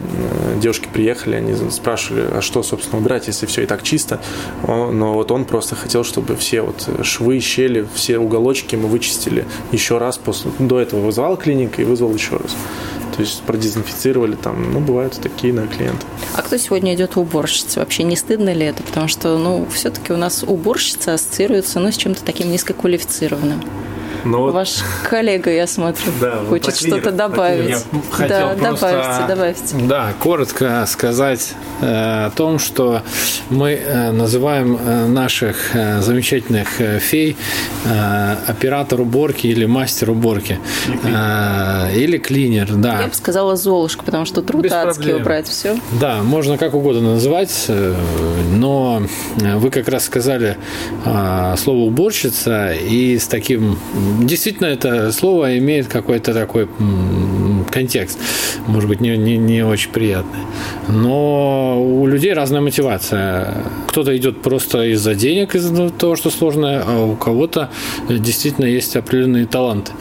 девушки 0.59 0.87
приехали, 0.91 1.35
они 1.35 1.53
спрашивали, 1.69 2.25
а 2.31 2.41
что, 2.41 2.63
собственно, 2.63 2.99
убирать, 2.99 3.27
если 3.27 3.45
все 3.45 3.61
и 3.61 3.65
так 3.67 3.83
чисто. 3.83 4.19
Но 4.65 5.13
вот 5.13 5.29
он 5.29 5.45
просто 5.45 5.75
хотел, 5.75 6.03
чтобы 6.03 6.35
все 6.35 6.63
вот 6.63 6.89
швы, 7.03 7.39
щели, 7.39 7.85
все 7.93 8.17
уголочки 8.17 8.75
мы 8.75 8.87
вычистили 8.87 9.45
еще 9.71 9.99
раз. 9.99 10.17
После, 10.17 10.49
до 10.57 10.79
этого 10.79 11.01
вызывал 11.01 11.37
клиника 11.37 11.83
и 11.83 11.85
вызвал 11.85 12.15
еще 12.15 12.37
раз. 12.37 12.55
То 13.15 13.21
есть 13.21 13.43
продезинфицировали 13.43 14.35
там, 14.35 14.73
ну, 14.73 14.79
бывают 14.79 15.19
такие 15.21 15.53
на 15.53 15.67
клиенты. 15.67 16.03
А 16.35 16.41
кто 16.41 16.57
сегодня 16.57 16.95
идет 16.95 17.15
в 17.15 17.19
уборщице? 17.19 17.79
Вообще 17.79 18.01
не 18.01 18.15
стыдно 18.15 18.53
ли 18.53 18.65
это? 18.65 18.81
Потому 18.81 19.07
что, 19.07 19.37
ну, 19.37 19.67
все-таки 19.71 20.13
у 20.13 20.17
нас 20.17 20.43
уборщица 20.47 21.13
ассоциируется, 21.13 21.79
ну, 21.79 21.91
с 21.91 21.97
чем-то 21.97 22.23
таким 22.23 22.51
низкоквалифицированным. 22.51 23.61
Но 24.23 24.47
ну 24.47 24.51
Ваш 24.51 24.79
коллега, 25.09 25.51
я 25.51 25.67
смотрю, 25.67 26.11
да, 26.19 26.37
хочет 26.49 26.75
что-то 26.75 27.11
добавить. 27.11 27.69
Я 27.69 27.79
хотел 28.11 28.49
да, 28.49 28.55
просто, 28.55 29.25
добавьте, 29.27 29.27
добавьте. 29.27 29.87
Да, 29.87 30.13
коротко 30.19 30.85
сказать 30.87 31.53
э, 31.81 32.25
о 32.25 32.31
том, 32.31 32.59
что 32.59 33.01
мы 33.49 33.71
э, 33.71 34.11
называем 34.11 34.77
э, 34.77 35.07
наших 35.07 35.75
э, 35.75 36.01
замечательных 36.01 36.81
э, 36.81 36.99
фей 36.99 37.37
э, 37.85 38.35
оператор 38.47 39.01
уборки 39.01 39.47
или 39.47 39.65
мастер 39.65 40.11
уборки. 40.11 40.59
Э, 41.03 41.93
или 41.95 42.17
клинер, 42.17 42.73
да. 42.75 43.01
Я 43.01 43.07
бы 43.07 43.13
сказала 43.13 43.55
Золушка, 43.55 44.03
потому 44.03 44.25
что 44.25 44.41
труд 44.41 44.63
Без 44.63 44.71
адский 44.71 45.03
проблем. 45.03 45.21
убрать 45.21 45.47
все. 45.47 45.77
Да, 45.99 46.21
можно 46.23 46.57
как 46.57 46.73
угодно 46.73 47.13
называть, 47.13 47.65
э, 47.67 47.95
но 48.51 49.03
вы 49.37 49.69
как 49.69 49.87
раз 49.87 50.05
сказали 50.05 50.57
э, 51.05 51.55
слово 51.57 51.79
уборщица 51.79 52.73
и 52.73 53.17
с 53.17 53.27
таким 53.27 53.79
действительно 54.21 54.67
это 54.67 55.11
слово 55.11 55.57
имеет 55.57 55.87
какой-то 55.87 56.33
такой 56.33 56.67
контекст, 57.69 58.19
может 58.67 58.89
быть, 58.89 59.01
не, 59.01 59.17
не, 59.17 59.37
не 59.37 59.63
очень 59.63 59.91
приятный. 59.91 60.39
Но 60.87 61.81
у 61.81 62.07
людей 62.07 62.33
разная 62.33 62.61
мотивация. 62.61 63.53
Кто-то 63.87 64.15
идет 64.17 64.41
просто 64.41 64.83
из-за 64.93 65.15
денег, 65.15 65.55
из-за 65.55 65.89
того, 65.89 66.15
что 66.15 66.29
сложное, 66.29 66.83
а 66.85 67.05
у 67.05 67.15
кого-то 67.15 67.69
действительно 68.09 68.65
есть 68.65 68.95
определенные 68.95 69.45
таланты. 69.45 69.91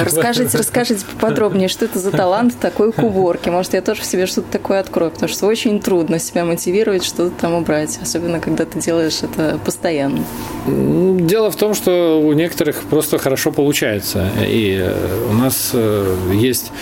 Расскажите, 0.00 0.58
расскажите 0.58 1.04
поподробнее, 1.14 1.68
что 1.68 1.84
это 1.84 1.98
за 1.98 2.10
талант 2.10 2.54
такой 2.60 2.92
к 2.92 3.02
уборке. 3.02 3.50
Может, 3.50 3.74
я 3.74 3.82
тоже 3.82 4.02
в 4.02 4.04
себе 4.04 4.26
что-то 4.26 4.50
такое 4.50 4.80
открою, 4.80 5.10
потому 5.10 5.32
что 5.32 5.46
очень 5.46 5.80
трудно 5.80 6.18
себя 6.18 6.44
мотивировать, 6.44 7.04
что-то 7.04 7.30
там 7.40 7.54
убрать, 7.54 7.98
особенно 8.02 8.40
когда 8.40 8.64
ты 8.64 8.80
делаешь 8.80 9.20
это 9.22 9.58
постоянно. 9.64 10.20
Дело 10.66 11.50
в 11.50 11.56
том, 11.56 11.74
что 11.74 12.20
у 12.20 12.32
некоторых 12.32 12.82
просто 12.82 13.18
хорошо 13.18 13.52
получается. 13.52 14.30
И 14.40 14.84
у 15.30 15.34
нас 15.34 15.70
э, 15.72 16.16
есть 16.44 16.72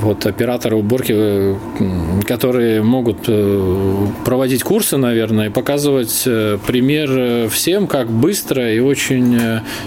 вот 0.00 0.26
операторы 0.26 0.76
уборки, 0.76 1.56
которые 2.24 2.82
могут 2.82 3.28
проводить 4.24 4.62
курсы, 4.62 4.96
наверное, 4.96 5.46
и 5.46 5.50
показывать 5.50 6.22
пример 6.66 7.48
всем, 7.50 7.86
как 7.86 8.10
быстро 8.10 8.72
и 8.72 8.78
очень 8.80 9.40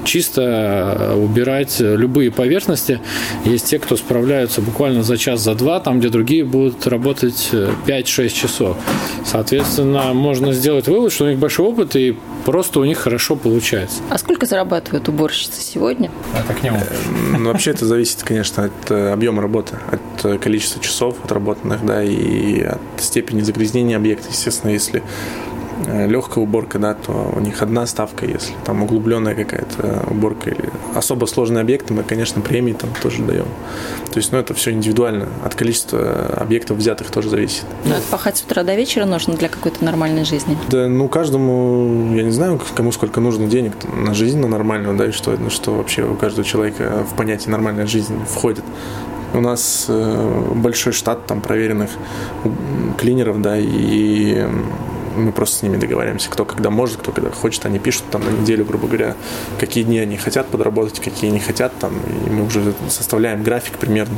чисто 0.04 1.16
убирать 1.18 1.78
любые 1.80 2.32
поверхности. 2.32 3.00
Есть 3.46 3.68
те, 3.68 3.80
кто 3.80 3.96
справляются 3.98 4.62
буквально 4.62 5.04
за 5.04 5.18
час, 5.18 5.42
за 5.42 5.56
два, 5.56 5.80
там, 5.80 6.00
где 6.00 6.10
другие 6.10 6.44
будут 6.44 6.88
работать 6.88 7.50
5-6 7.52 8.30
часов. 8.30 8.78
Соответственно, 9.26 10.14
можно 10.14 10.54
сделать 10.54 10.88
вывод, 10.88 11.12
что 11.12 11.26
у 11.26 11.28
них 11.30 11.40
большой 11.40 11.68
опыт 11.68 11.96
и 11.96 12.18
просто 12.46 12.80
у 12.80 12.86
них 12.86 12.98
хорошо 12.98 13.36
получается. 13.36 14.02
А 14.10 14.18
сколько 14.18 14.46
зарабатывает 14.46 15.08
уборщица 15.10 15.62
сегодня? 15.62 16.12
Это 16.38 16.54
к 16.54 16.64
нему. 16.64 16.78
Э, 16.78 17.38
ну, 17.38 17.52
вообще 17.52 17.72
это 17.72 17.86
зависит, 17.86 18.24
конечно, 18.24 18.66
от 18.66 18.92
э, 18.92 19.14
объема 19.22 19.44
работы, 19.44 19.78
от 19.92 20.26
э, 20.26 20.40
количества 20.40 20.82
часов 20.82 21.24
отработанных, 21.24 21.86
да, 21.86 22.04
и 22.04 22.64
от 22.64 22.82
степени 22.98 23.42
загрязнения 23.42 23.96
объекта. 23.96 24.30
Естественно, 24.32 24.72
если 24.72 25.04
легкая 25.88 26.44
уборка, 26.44 26.80
да, 26.80 26.94
то 26.94 27.34
у 27.36 27.40
них 27.40 27.62
одна 27.62 27.86
ставка, 27.86 28.26
если 28.26 28.54
там 28.66 28.84
углубленная 28.84 29.36
какая-то 29.36 30.06
уборка 30.10 30.50
или 30.50 30.70
особо 30.96 31.26
сложные 31.26 31.62
объекты, 31.62 31.94
мы, 31.94 32.04
конечно, 32.04 32.42
премии 32.42 32.74
там 32.74 32.90
тоже 33.02 33.24
даем. 33.24 33.48
То 34.12 34.18
есть, 34.18 34.32
ну, 34.32 34.40
это 34.40 34.54
все 34.54 34.72
индивидуально, 34.72 35.28
от 35.44 35.56
количества 35.56 36.38
объектов 36.38 36.78
взятых 36.78 37.12
тоже 37.12 37.30
зависит. 37.30 37.64
Но 37.86 37.96
это 37.96 38.04
пахать 38.10 38.38
с 38.38 38.42
утра 38.42 38.64
до 38.64 38.76
вечера 38.76 39.06
нужно 39.06 39.36
для 39.36 39.50
какой-то 39.50 39.84
нормальной 39.84 40.26
жизни? 40.26 40.58
Да, 40.70 40.88
ну, 40.88 41.08
каждому, 41.08 42.14
я 42.16 42.24
не 42.24 42.32
знаю, 42.32 42.60
кому 42.76 42.92
сколько 42.92 43.20
нужно 43.20 43.48
денег 43.48 43.74
на 43.94 44.14
жизнь, 44.14 44.40
на 44.40 44.48
нормальную, 44.48 44.98
да, 44.98 45.08
и 45.08 45.12
что, 45.12 45.38
что 45.50 45.76
вообще 45.76 46.04
у 46.04 46.16
каждого 46.16 46.44
человека 46.44 47.06
в 47.10 47.16
понятие 47.16 47.52
нормальная 47.52 47.88
жизнь 47.88 48.16
входит. 48.26 48.64
У 49.34 49.40
нас 49.40 49.86
э, 49.88 50.52
большой 50.56 50.92
штат 50.92 51.26
там 51.26 51.40
проверенных 51.40 51.90
клинеров, 52.98 53.42
да, 53.42 53.58
и 53.58 54.46
мы 55.16 55.32
просто 55.32 55.58
с 55.58 55.62
ними 55.64 55.78
договариваемся, 55.78 56.30
кто 56.30 56.46
когда 56.46 56.70
может, 56.70 57.02
кто 57.02 57.12
когда 57.12 57.30
хочет, 57.32 57.66
они 57.66 57.80
пишут 57.80 58.04
там 58.12 58.24
на 58.24 58.30
неделю, 58.30 58.66
грубо 58.66 58.88
говоря, 58.88 59.16
какие 59.60 59.84
дни 59.84 60.00
они 60.00 60.18
хотят 60.18 60.48
подработать, 60.48 61.00
какие 61.00 61.32
не 61.32 61.40
хотят, 61.40 61.74
там, 61.80 61.94
и 62.26 62.30
мы 62.30 62.46
уже 62.46 62.74
составляем 62.90 63.44
график 63.44 63.78
примерно 63.78 64.18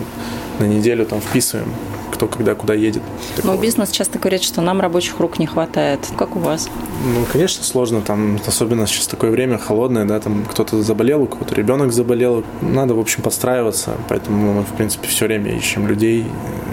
на 0.60 0.66
неделю, 0.66 1.06
там, 1.06 1.22
вписываем, 1.22 1.74
кто 2.14 2.28
когда 2.28 2.56
куда 2.56 2.74
едет. 2.74 3.02
Но 3.44 3.58
бизнес 3.58 3.90
часто 3.90 4.20
говорит, 4.20 4.44
что 4.44 4.62
нам 4.62 4.80
рабочих 4.82 5.20
рук 5.20 5.40
не 5.40 5.48
хватает. 5.48 6.00
Как 6.18 6.36
у 6.36 6.40
вас? 6.40 6.70
Ну, 7.04 7.26
конечно, 7.32 7.64
сложно, 7.64 8.02
там, 8.02 8.40
особенно 8.46 8.88
сейчас 8.88 9.08
такое 9.08 9.32
время 9.32 9.58
холодное, 9.58 10.06
да, 10.06 10.20
там 10.20 10.46
кто-то 10.46 10.82
заболел, 10.82 11.24
у 11.24 11.26
кого-то 11.26 11.56
ребенок 11.56 11.92
заболел, 11.92 12.44
надо, 12.62 12.94
в 12.94 13.00
общем, 13.00 13.24
подстраиваться, 13.24 13.92
поэтому 14.08 14.54
мы, 14.54 14.62
в 14.62 14.74
принципе, 14.78 15.08
все 15.08 15.26
время 15.26 15.56
ищем 15.56 15.88
людей, 15.88 16.26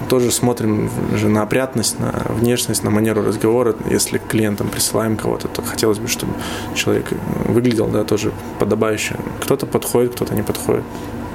тоже 0.09 0.31
смотрим 0.31 0.91
же 1.15 1.29
на 1.29 1.43
опрятность, 1.43 1.99
на 1.99 2.13
внешность, 2.29 2.85
на 2.85 2.91
манеру 2.91 3.23
разговора. 3.23 3.75
Если 3.89 4.19
к 4.19 4.27
клиентам 4.27 4.69
присылаем 4.69 5.17
кого-то, 5.17 5.49
то 5.49 5.63
хотелось 5.63 5.99
бы, 5.99 6.09
чтобы 6.09 6.33
человек 6.75 7.07
выглядел, 7.47 7.87
да, 7.87 8.05
тоже 8.05 8.33
подобающе. 8.59 9.17
Кто-то 9.41 9.67
подходит, 9.67 10.15
кто-то 10.15 10.35
не 10.35 10.43
подходит 10.43 10.85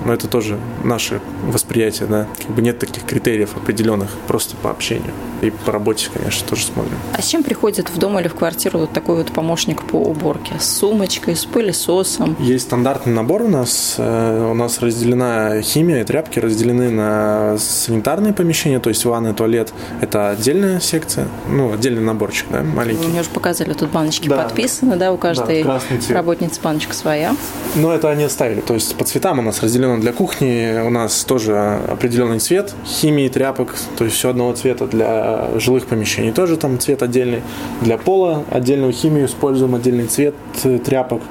но 0.05 0.13
это 0.13 0.27
тоже 0.27 0.57
наше 0.83 1.19
восприятие, 1.43 2.07
да, 2.07 2.27
как 2.37 2.55
бы 2.55 2.61
нет 2.61 2.79
таких 2.79 3.03
критериев 3.03 3.57
определенных, 3.57 4.09
просто 4.27 4.55
по 4.55 4.69
общению. 4.69 5.11
И 5.41 5.49
по 5.49 5.71
работе, 5.71 6.09
конечно, 6.13 6.47
тоже 6.47 6.65
смотрим. 6.65 6.97
А 7.13 7.21
с 7.21 7.27
чем 7.27 7.43
приходит 7.43 7.89
в 7.89 7.97
дом 7.97 8.17
или 8.19 8.27
в 8.27 8.35
квартиру 8.35 8.79
вот 8.79 8.93
такой 8.93 9.17
вот 9.17 9.31
помощник 9.31 9.83
по 9.83 9.97
уборке? 9.97 10.53
С 10.59 10.77
сумочкой, 10.77 11.35
с 11.35 11.45
пылесосом? 11.45 12.35
Есть 12.39 12.65
стандартный 12.65 13.13
набор 13.13 13.41
у 13.41 13.47
нас. 13.47 13.95
Э, 13.97 14.49
у 14.51 14.53
нас 14.53 14.79
разделена 14.79 15.61
химия 15.61 16.01
и 16.01 16.03
тряпки 16.03 16.39
разделены 16.39 16.89
на 16.89 17.57
санитарные 17.57 18.33
помещения, 18.33 18.79
то 18.79 18.89
есть 18.89 19.03
ванны, 19.05 19.33
туалет. 19.33 19.73
Это 20.01 20.29
отдельная 20.29 20.79
секция, 20.79 21.27
ну, 21.49 21.73
отдельный 21.73 22.01
наборчик, 22.01 22.47
да, 22.49 22.61
маленький. 22.61 23.07
Мне 23.07 23.21
уже 23.21 23.29
показали, 23.29 23.73
тут 23.73 23.89
баночки 23.89 24.29
да. 24.29 24.43
подписаны, 24.43 24.95
да, 24.95 25.11
у 25.11 25.17
каждой 25.17 25.63
да, 25.63 25.79
работницы 26.09 26.61
баночка 26.61 26.93
своя. 26.93 27.35
Но 27.75 27.91
это 27.91 28.09
они 28.09 28.23
оставили, 28.23 28.61
то 28.61 28.73
есть 28.73 28.95
по 28.95 29.03
цветам 29.03 29.39
у 29.39 29.41
нас 29.41 29.61
разделено 29.61 29.94
для 29.99 30.13
кухни 30.13 30.81
у 30.85 30.89
нас 30.89 31.23
тоже 31.23 31.79
определенный 31.87 32.39
цвет 32.39 32.73
химии 32.85 33.27
тряпок, 33.27 33.75
то 33.97 34.05
есть 34.05 34.15
все 34.15 34.29
одного 34.29 34.53
цвета 34.53 34.87
для 34.87 35.49
жилых 35.59 35.85
помещений. 35.85 36.31
Тоже 36.31 36.57
там 36.57 36.79
цвет 36.79 37.03
отдельный. 37.03 37.41
Для 37.81 37.97
пола 37.97 38.43
отдельную 38.51 38.93
химию 38.93 39.25
используем, 39.25 39.75
отдельный 39.75 40.07
цвет 40.07 40.35
э, 40.63 40.79
тряпок. 40.79 41.21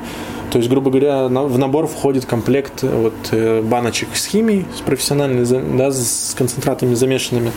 То 0.55 0.59
есть, 0.59 0.71
грубо 0.71 0.89
говоря, 0.89 1.27
в 1.27 1.59
набор 1.59 1.89
входит 1.89 2.27
комплект 2.27 2.85
вот 2.85 3.13
э, 3.33 3.61
баночек 3.61 4.11
с 4.15 4.25
химией, 4.25 4.67
с 4.79 4.83
профессиональной, 4.83 5.45
да, 5.77 5.91
с 5.91 6.33
концентратами 6.39 6.95
замешанными 6.95 7.51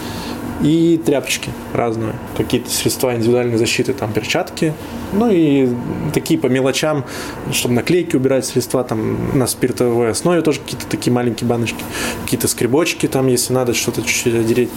и 0.64 1.00
тряпочки 1.06 1.52
разные, 1.76 2.16
какие-то 2.36 2.72
средства 2.72 3.14
индивидуальной 3.14 3.58
защиты, 3.58 3.94
там 3.94 4.14
перчатки, 4.14 4.74
ну 5.14 5.30
и 5.30 5.70
такие 6.12 6.40
по 6.40 6.48
мелочам, 6.48 7.06
чтобы 7.52 7.76
наклейки 7.76 8.16
убирать, 8.16 8.48
средства 8.48 8.84
там 8.84 9.38
на 9.38 9.46
спиртовой 9.46 10.10
основе 10.10 10.42
тоже 10.42 10.60
какие-то 10.62 10.88
такие 10.88 11.14
маленькие 11.14 11.48
баночки, 11.48 11.84
какие-то 12.24 12.48
скребочки 12.48 13.06
там, 13.08 13.28
если 13.28 13.54
надо 13.54 13.76
что-то 13.76 14.02
чуть-чуть 14.02 14.34
одереть. 14.34 14.70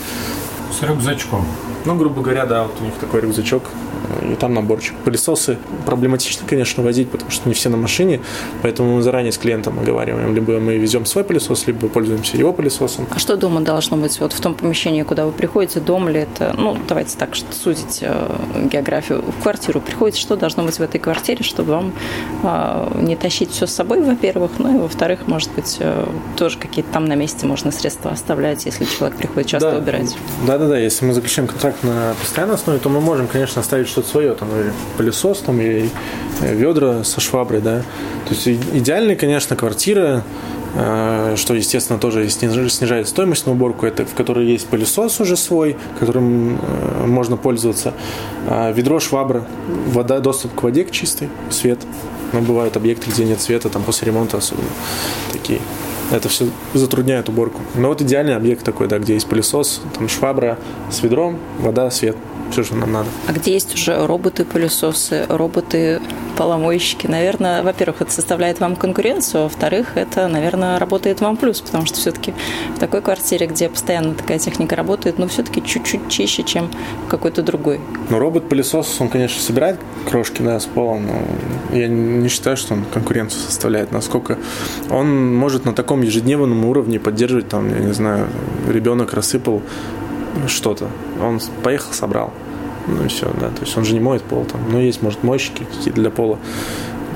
С 0.79 0.83
рюкзачком. 0.83 1.47
Ну, 1.87 1.95
грубо 1.95 2.21
говоря, 2.21 2.45
да, 2.45 2.65
вот 2.65 2.73
у 2.83 2.85
них 2.85 2.93
такой 3.01 3.23
рюкзачок 3.23 3.63
и 4.33 4.37
там 4.37 4.55
наборчик. 4.55 4.95
Пылесосы 5.05 5.59
проблематично, 5.87 6.47
конечно, 6.47 6.83
возить, 6.83 7.11
потому 7.11 7.31
что 7.31 7.49
не 7.49 7.55
все 7.55 7.69
на 7.69 7.77
машине, 7.77 8.21
поэтому 8.63 8.97
мы 8.97 9.03
заранее 9.03 9.33
с 9.33 9.39
клиентом 9.39 9.79
оговариваем, 9.79 10.35
либо 10.35 10.59
мы 10.61 10.77
везем 10.77 11.07
свой 11.07 11.25
пылесос, 11.25 11.67
либо 11.67 11.89
пользуемся 11.89 12.37
его 12.37 12.53
пылесосом. 12.53 13.07
А 13.11 13.19
что 13.19 13.37
дома 13.37 13.61
должно 13.61 13.97
быть? 13.97 14.21
Вот 14.21 14.33
в 14.33 14.41
том 14.41 14.55
помещении, 14.55 15.03
куда 15.03 15.27
вы 15.27 15.33
приходите, 15.33 15.81
дом 15.81 16.09
ли 16.09 16.21
это, 16.21 16.55
ну, 16.57 16.77
давайте 16.89 17.17
так, 17.17 17.35
что 17.35 17.53
сузить 17.55 17.99
э, 18.03 18.37
географию, 18.71 19.23
в 19.23 19.43
квартиру 19.43 19.81
приходите, 19.81 20.21
что 20.21 20.37
должно 20.37 20.65
быть 20.65 20.79
в 20.79 20.83
этой 20.83 20.99
квартире, 20.99 21.43
чтобы 21.43 21.73
вам 21.73 21.93
э, 22.43 23.01
не 23.03 23.17
тащить 23.17 23.51
все 23.51 23.67
с 23.67 23.73
собой, 23.73 24.03
во-первых, 24.03 24.53
ну 24.59 24.77
и 24.77 24.79
во-вторых, 24.79 25.27
может 25.27 25.51
быть, 25.53 25.77
э, 25.81 26.07
тоже 26.37 26.59
какие-то 26.59 26.93
там 26.93 27.05
на 27.07 27.15
месте 27.15 27.47
можно 27.47 27.71
средства 27.73 28.11
оставлять, 28.11 28.67
если 28.67 28.85
человек 28.85 29.17
приходит 29.19 29.49
часто 29.49 29.73
да. 29.73 29.79
убирать. 29.79 30.17
Да-да-да, 30.47 30.79
если 30.79 31.05
мы 31.05 31.15
заключаем 31.15 31.49
контракт 31.49 31.83
на 31.83 32.15
постоянной 32.21 32.55
основе, 32.55 32.79
то 32.79 32.89
мы 32.89 33.01
можем, 33.01 33.27
конечно, 33.27 33.61
оставить 33.61 33.89
что-то 33.89 34.09
свое, 34.09 34.20
там, 34.29 34.49
или 34.59 34.73
пылесос, 34.97 35.39
там, 35.41 35.61
или 35.61 35.91
э, 36.41 36.55
ведра 36.55 37.05
со 37.05 37.21
шваброй, 37.21 37.61
да. 37.61 37.83
То 38.29 38.35
есть 38.35 38.47
идеальная, 38.47 39.17
конечно, 39.17 39.57
квартира, 39.57 40.23
э, 40.75 41.35
что, 41.37 41.55
естественно, 41.55 41.99
тоже 41.99 42.29
снижает 42.29 43.09
стоимость 43.09 43.47
на 43.47 43.53
уборку, 43.53 43.87
это 43.87 44.05
в 44.05 44.15
которой 44.15 44.47
есть 44.47 44.67
пылесос 44.67 45.21
уже 45.21 45.37
свой, 45.37 45.77
которым 45.99 46.59
э, 46.61 47.07
можно 47.07 47.37
пользоваться, 47.37 47.95
а 48.47 48.73
ведро, 48.73 49.01
швабра, 49.01 49.47
вода, 49.87 50.21
доступ 50.21 50.55
к 50.55 50.63
воде, 50.63 50.85
к 50.85 50.91
чистой, 50.91 51.29
свет. 51.51 51.81
Но 52.33 52.41
бывают 52.41 52.77
объекты, 52.77 53.11
где 53.11 53.25
нет 53.25 53.41
света, 53.41 53.69
там 53.69 53.83
после 53.83 54.07
ремонта 54.07 54.37
особенно 54.37 54.69
такие. 55.33 55.61
Это 56.13 56.29
все 56.29 56.47
затрудняет 56.75 57.29
уборку. 57.29 57.61
Но 57.75 57.89
вот 57.89 58.03
идеальный 58.03 58.35
объект 58.35 58.65
такой, 58.65 58.89
да, 58.89 58.99
где 58.99 59.15
есть 59.15 59.29
пылесос, 59.29 59.81
там 59.97 60.09
швабра 60.09 60.59
с 60.91 61.03
ведром, 61.03 61.39
вода, 61.59 61.91
свет 61.91 62.17
все, 62.51 62.65
что 62.65 62.77
нам 62.77 62.93
надо. 62.93 63.09
А 63.27 63.33
где 63.33 63.53
есть 63.53 63.75
уже 63.75 64.07
роботы-пылесосы, 64.07 65.27
роботы-поломойщики? 65.29 67.07
Наверное, 67.07 67.63
во-первых, 67.63 68.03
это 68.03 68.13
составляет 68.13 68.61
вам 68.61 68.77
конкуренцию, 68.77 69.43
а 69.43 69.45
во-вторых, 69.45 69.97
это, 69.97 70.29
наверное, 70.29 70.79
работает 70.79 71.21
вам 71.21 71.37
плюс, 71.37 71.61
потому 71.61 71.87
что 71.87 71.97
все-таки 71.97 72.35
в 72.75 72.79
такой 72.79 73.03
квартире, 73.03 73.47
где 73.47 73.69
постоянно 73.69 74.15
такая 74.15 74.39
техника 74.39 74.77
работает, 74.77 75.19
ну, 75.19 75.29
все-таки 75.29 75.63
чуть-чуть 75.63 76.09
чище, 76.09 76.43
чем 76.43 76.71
какой-то 77.09 77.43
другой. 77.43 77.81
Ну, 78.09 78.19
робот-пылесос, 78.19 79.01
он, 79.01 79.09
конечно, 79.09 79.41
собирает 79.41 79.79
крошки, 80.09 80.43
да, 80.43 80.59
с 80.59 80.67
пола, 80.67 80.99
но 80.99 81.77
я 81.77 81.89
не 81.89 82.29
считаю, 82.29 82.57
что 82.57 82.75
он 82.75 82.85
конкуренцию 82.93 83.43
составляет. 83.43 83.93
Насколько 83.93 84.39
он 84.91 85.35
может 85.35 85.65
на 85.65 85.73
таком 85.73 86.03
ежедневном 86.03 86.65
уровне 86.65 86.99
поддерживать, 86.99 87.49
там, 87.49 87.69
я 87.69 87.81
не 87.81 87.93
знаю, 87.93 88.29
ребенок 88.69 89.13
рассыпал 89.13 89.63
что-то. 90.47 90.89
Он 91.21 91.41
поехал, 91.63 91.93
собрал. 91.93 92.33
Ну 92.87 93.05
и 93.05 93.09
все, 93.09 93.27
да. 93.41 93.49
То 93.49 93.63
есть 93.63 93.77
он 93.77 93.85
же 93.85 93.95
не 93.95 94.01
моет 94.01 94.23
пол 94.23 94.45
там. 94.45 94.61
Ну, 94.71 94.79
есть, 94.79 95.03
может, 95.03 95.23
мойщики 95.23 95.67
для 95.91 96.11
пола. 96.11 96.39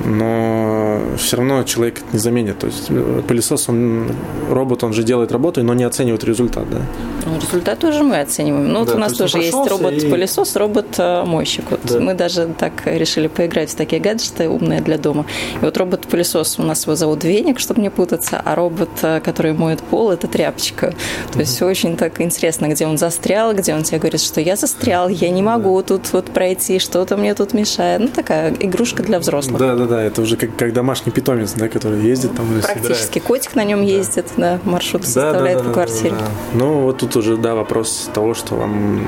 Но 0.04 1.00
все 1.16 1.36
равно 1.36 1.62
человек 1.62 1.98
это 1.98 2.06
не 2.12 2.18
заменит. 2.18 2.58
То 2.58 2.66
есть 2.66 2.86
э, 2.88 3.22
пылесос, 3.26 3.68
он, 3.68 4.10
робот, 4.50 4.84
он 4.84 4.92
же 4.92 5.02
делает 5.02 5.32
работу, 5.32 5.62
но 5.62 5.74
не 5.74 5.84
оценивает 5.84 6.24
результат, 6.24 6.68
да. 6.70 6.80
Ну, 7.26 7.36
результат 7.40 7.78
тоже 7.78 8.02
мы 8.02 8.20
оцениваем. 8.20 8.68
Ну, 8.68 8.84
да, 8.84 8.92
вот 8.92 8.94
у 8.94 8.98
нас 8.98 9.12
то 9.12 9.18
тоже 9.18 9.38
есть 9.38 9.52
робот-пылесос, 9.52 10.56
и... 10.56 10.58
робот-мойщик. 10.58 11.64
Вот 11.70 11.80
да. 11.84 12.00
мы 12.00 12.14
даже 12.14 12.48
так 12.58 12.72
решили 12.86 13.28
поиграть 13.28 13.70
в 13.70 13.76
такие 13.76 14.00
гаджеты 14.00 14.48
умные 14.48 14.80
для 14.80 14.98
дома. 14.98 15.26
И 15.60 15.64
вот 15.64 15.76
робот-пылесос, 15.76 16.58
у 16.58 16.62
нас 16.62 16.84
его 16.84 16.96
зовут 16.96 17.24
Веник, 17.24 17.60
чтобы 17.60 17.80
не 17.80 17.90
путаться, 17.90 18.42
а 18.44 18.54
робот, 18.54 18.90
э, 19.02 19.20
который 19.20 19.52
моет 19.52 19.80
пол, 19.80 20.10
это 20.10 20.26
тряпочка. 20.28 20.90
То 21.32 21.38
mm-hmm. 21.38 21.40
есть 21.40 21.62
очень 21.62 21.96
так 21.96 22.20
интересно, 22.20 22.66
где 22.66 22.86
он 22.86 22.98
застрял, 22.98 23.54
где 23.54 23.74
он 23.74 23.84
тебе 23.84 23.98
говорит, 23.98 24.20
что 24.20 24.40
я 24.40 24.56
застрял, 24.56 25.08
я 25.08 25.30
не 25.30 25.42
могу 25.42 25.80
да. 25.80 25.88
тут 25.88 26.12
вот 26.12 26.26
пройти, 26.26 26.78
что-то 26.78 27.16
мне 27.16 27.34
тут 27.34 27.54
мешает. 27.54 28.00
Ну, 28.00 28.08
такая 28.08 28.52
игрушка 28.60 29.02
для 29.02 29.18
взрослых. 29.18 29.58
Да-да-да, 29.84 30.02
это 30.02 30.22
уже 30.22 30.36
как, 30.36 30.56
как 30.56 30.72
домашний 30.72 31.12
питомец, 31.12 31.52
да, 31.52 31.68
который 31.68 32.00
ездит 32.00 32.34
там. 32.34 32.46
Практически 32.60 33.18
котик 33.18 33.54
на 33.54 33.64
нем 33.64 33.80
да. 33.80 33.92
ездит, 33.92 34.26
да, 34.36 34.58
маршрут 34.64 35.02
да, 35.02 35.06
составляет 35.06 35.58
да, 35.58 35.64
да, 35.64 35.68
по 35.68 35.74
квартире. 35.74 36.10
Да, 36.10 36.16
да, 36.16 36.24
да. 36.24 36.58
Ну, 36.58 36.80
вот 36.82 36.98
тут 36.98 37.16
уже, 37.16 37.36
да, 37.36 37.54
вопрос 37.54 38.10
того, 38.12 38.34
что 38.34 38.54
вам 38.54 39.06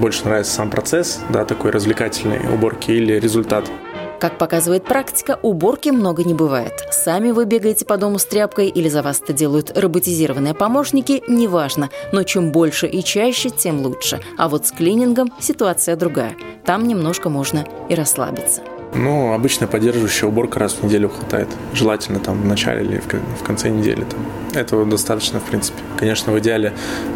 больше 0.00 0.24
нравится 0.24 0.52
сам 0.52 0.70
процесс, 0.70 1.20
да, 1.30 1.44
такой 1.44 1.70
развлекательной 1.70 2.40
уборки 2.52 2.90
или 2.90 3.18
результат. 3.18 3.70
Как 4.18 4.36
показывает 4.36 4.84
практика, 4.84 5.38
уборки 5.40 5.88
много 5.88 6.24
не 6.24 6.34
бывает. 6.34 6.74
Сами 6.90 7.30
вы 7.30 7.46
бегаете 7.46 7.86
по 7.86 7.96
дому 7.96 8.18
с 8.18 8.26
тряпкой 8.26 8.68
или 8.68 8.88
за 8.90 9.02
вас 9.02 9.20
это 9.22 9.32
делают 9.32 9.76
роботизированные 9.78 10.52
помощники, 10.52 11.22
неважно. 11.26 11.88
Но 12.12 12.22
чем 12.22 12.52
больше 12.52 12.86
и 12.86 13.02
чаще, 13.02 13.48
тем 13.48 13.80
лучше. 13.80 14.20
А 14.36 14.50
вот 14.50 14.66
с 14.66 14.72
клинингом 14.72 15.32
ситуация 15.40 15.96
другая. 15.96 16.36
Там 16.66 16.86
немножко 16.86 17.30
можно 17.30 17.64
и 17.88 17.94
расслабиться. 17.94 18.60
Ну, 18.94 19.32
обычно 19.32 19.66
поддерживающая 19.66 20.28
уборка 20.28 20.58
раз 20.58 20.74
в 20.74 20.82
неделю 20.82 21.08
хватает. 21.08 21.48
Желательно 21.72 22.18
там 22.18 22.40
в 22.40 22.46
начале 22.46 22.84
или 22.84 23.00
в 23.38 23.42
конце 23.44 23.68
недели. 23.68 24.04
Там. 24.04 24.20
Этого 24.54 24.84
достаточно, 24.84 25.38
в 25.38 25.44
принципе. 25.44 25.78
Конечно, 25.96 26.32
в 26.32 26.38
идеале 26.40 26.72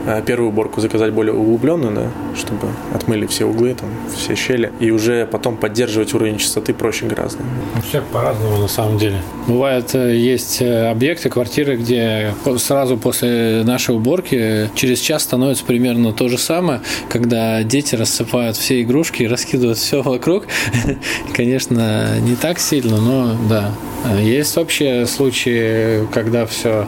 э, 0.07 0.23
первую 0.25 0.51
уборку 0.51 0.81
заказать 0.81 1.13
более 1.13 1.35
углубленную, 1.35 1.95
да, 1.95 2.11
чтобы 2.37 2.69
отмыли 2.95 3.27
все 3.27 3.45
углы, 3.45 3.75
там, 3.75 3.89
все 4.17 4.37
щели. 4.37 4.73
И 4.79 4.91
уже 4.91 5.27
потом 5.27 5.57
поддерживать 5.57 6.15
уровень 6.15 6.39
чистоты 6.39 6.75
проще 6.75 7.07
гораздо. 7.07 7.43
У 7.77 7.81
всех 7.81 8.05
по-разному 8.05 8.59
на 8.59 8.69
самом 8.69 8.99
деле. 8.99 9.21
Бывает, 9.49 9.95
э, 9.95 10.17
есть 10.17 10.63
э, 10.63 10.91
объекты, 10.91 11.29
квартиры, 11.29 11.77
где 11.77 12.35
сразу 12.59 12.97
после 12.97 13.63
нашей 13.65 13.97
уборки 13.97 14.71
через 14.75 15.01
час 15.01 15.23
становится 15.25 15.65
примерно 15.65 16.13
то 16.13 16.29
же 16.29 16.39
самое, 16.39 16.83
когда 17.09 17.63
дети 17.65 17.97
рассыпают 17.97 18.57
все 18.57 18.81
игрушки 18.83 19.23
и 19.23 19.27
раскидывают 19.27 19.79
все 19.79 20.03
вокруг. 20.03 20.47
Конечно, 21.35 21.63
не 21.70 22.37
так 22.37 22.59
сильно, 22.59 22.96
но 22.96 23.37
да. 23.48 23.72
Есть 24.20 24.57
вообще 24.57 25.07
случаи, 25.07 26.07
когда 26.12 26.44
все 26.44 26.87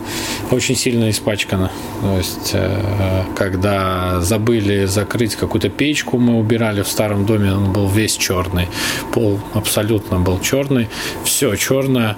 очень 0.50 0.76
сильно 0.76 1.08
испачкано. 1.08 1.70
То 2.02 2.18
есть, 2.18 2.50
э, 2.52 3.22
когда 3.34 4.20
забыли 4.20 4.84
закрыть 4.84 5.34
какую-то 5.34 5.70
печку, 5.70 6.18
мы 6.18 6.38
убирали 6.38 6.82
в 6.82 6.88
старом 6.88 7.24
доме, 7.24 7.52
он 7.52 7.72
был 7.72 7.88
весь 7.88 8.16
черный. 8.16 8.68
Пол 9.12 9.40
абсолютно 9.54 10.20
был 10.20 10.40
черный. 10.40 10.88
Все 11.24 11.56
черное, 11.56 12.16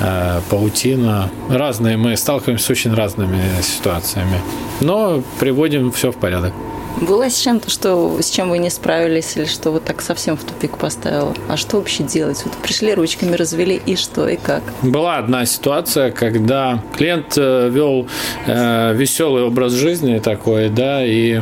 э, 0.00 0.40
паутина. 0.50 1.30
Разные, 1.48 1.96
мы 1.96 2.16
сталкиваемся 2.16 2.66
с 2.66 2.70
очень 2.70 2.92
разными 2.92 3.40
ситуациями. 3.62 4.40
Но 4.80 5.22
приводим 5.38 5.92
все 5.92 6.10
в 6.10 6.16
порядок. 6.16 6.52
Было 7.00 7.30
с 7.30 7.38
чем-то, 7.38 7.70
что, 7.70 8.20
с 8.20 8.30
чем 8.30 8.50
вы 8.50 8.58
не 8.58 8.70
справились, 8.70 9.36
или 9.36 9.46
что 9.46 9.70
вот 9.70 9.84
так 9.84 10.02
совсем 10.02 10.36
в 10.36 10.44
тупик 10.44 10.76
поставило? 10.76 11.34
А 11.48 11.56
что 11.56 11.76
вообще 11.76 12.02
делать? 12.02 12.42
Вот 12.44 12.54
пришли, 12.54 12.94
ручками 12.94 13.36
развели, 13.36 13.80
и 13.84 13.96
что, 13.96 14.28
и 14.28 14.36
как? 14.36 14.62
Была 14.82 15.18
одна 15.18 15.46
ситуация, 15.46 16.10
когда 16.10 16.82
клиент 16.96 17.34
э, 17.36 17.68
вел 17.70 18.06
э, 18.46 18.94
веселый 18.94 19.44
образ 19.44 19.72
жизни 19.72 20.18
такой, 20.18 20.68
да, 20.68 21.04
и 21.04 21.40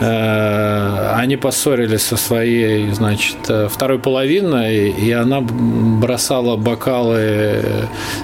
э, 0.00 1.12
они 1.16 1.36
поссорились 1.36 2.02
со 2.02 2.16
своей, 2.16 2.90
значит, 2.92 3.38
э, 3.48 3.68
второй 3.68 3.98
половиной, 3.98 4.90
и 4.90 5.10
она 5.12 5.40
бросала 5.40 6.56
бокалы 6.56 7.62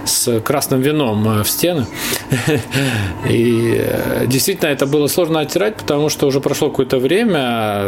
с 0.04 0.40
красным 0.40 0.80
вином 0.80 1.42
в 1.42 1.48
стены. 1.48 1.86
И 3.28 3.76
э, 3.78 4.26
действительно 4.26 4.68
это 4.68 4.86
было 4.86 5.06
сложно 5.08 5.40
оттирать, 5.40 5.76
потому 5.76 6.08
что 6.08 6.26
уже 6.26 6.40
прошло 6.50 6.68
какое-то 6.70 6.98
время 6.98 7.84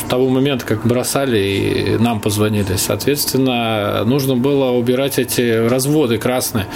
с 0.00 0.10
того 0.10 0.28
момента, 0.28 0.66
как 0.66 0.84
бросали 0.84 1.38
и 1.38 1.98
нам 1.98 2.20
позвонили. 2.20 2.74
Соответственно, 2.76 4.02
нужно 4.04 4.34
было 4.34 4.72
убирать 4.72 5.20
эти 5.20 5.68
разводы 5.68 6.18
красные. 6.18 6.66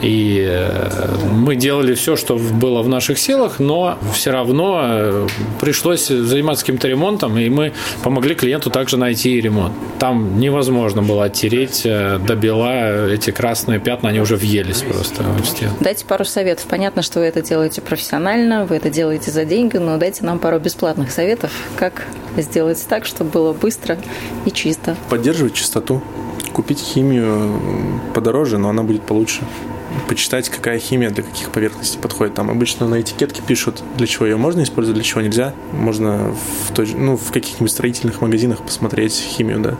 И 0.00 0.42
э, 0.48 1.16
мы 1.44 1.56
делали 1.56 1.94
все, 1.94 2.16
что 2.16 2.36
было 2.36 2.82
в 2.82 2.88
наших 2.88 3.18
силах, 3.18 3.58
но 3.58 3.98
все 4.14 4.30
равно 4.30 4.80
э, 4.82 5.28
пришлось 5.60 6.08
заниматься 6.08 6.64
каким-то 6.64 6.88
ремонтом, 6.88 7.38
и 7.38 7.48
мы 7.50 7.72
помогли 8.02 8.34
клиенту 8.34 8.70
также 8.70 8.96
найти 8.96 9.40
ремонт. 9.40 9.74
Там 9.98 10.40
невозможно 10.40 11.02
было 11.02 11.24
оттереть 11.24 11.82
э, 11.84 12.18
до 12.18 12.34
бела 12.34 13.10
эти 13.10 13.30
красные 13.30 13.78
пятна, 13.78 14.08
они 14.08 14.20
уже 14.20 14.36
въелись 14.36 14.80
просто 14.80 15.22
в 15.22 15.44
стену. 15.44 15.72
Дайте 15.80 16.06
пару 16.06 16.24
советов. 16.24 16.64
Понятно, 16.68 17.02
что 17.02 17.20
вы 17.20 17.26
это 17.26 17.42
делаете 17.42 17.82
профессионально, 17.82 18.64
вы 18.64 18.76
это 18.76 18.88
делаете 18.88 19.30
за 19.30 19.44
деньги, 19.44 19.76
но 19.76 19.98
дайте 19.98 20.24
нам 20.24 20.38
пару 20.38 20.58
бесплатных 20.58 21.10
советов, 21.10 21.52
как 21.76 22.06
сделать 22.38 22.82
так, 22.88 23.04
чтобы 23.04 23.30
было 23.30 23.52
быстро 23.52 23.98
и 24.46 24.50
чисто. 24.50 24.96
Поддерживать 25.10 25.52
чистоту. 25.52 26.02
Купить 26.54 26.78
химию 26.78 27.60
подороже, 28.14 28.58
но 28.58 28.70
она 28.70 28.82
будет 28.82 29.02
получше 29.02 29.42
почитать, 30.08 30.48
какая 30.48 30.78
химия 30.78 31.10
для 31.10 31.22
каких 31.22 31.50
поверхностей 31.50 31.98
подходит. 32.00 32.34
Там 32.34 32.50
обычно 32.50 32.88
на 32.88 33.00
этикетке 33.00 33.42
пишут, 33.46 33.82
для 33.96 34.06
чего 34.06 34.26
ее 34.26 34.36
можно 34.36 34.62
использовать, 34.62 34.96
для 34.96 35.04
чего 35.04 35.20
нельзя. 35.20 35.54
Можно 35.72 36.34
в, 36.68 36.72
той, 36.74 36.86
ну, 36.94 37.16
в 37.16 37.32
каких-нибудь 37.32 37.70
строительных 37.70 38.20
магазинах 38.20 38.62
посмотреть 38.62 39.14
химию, 39.14 39.60
да. 39.60 39.76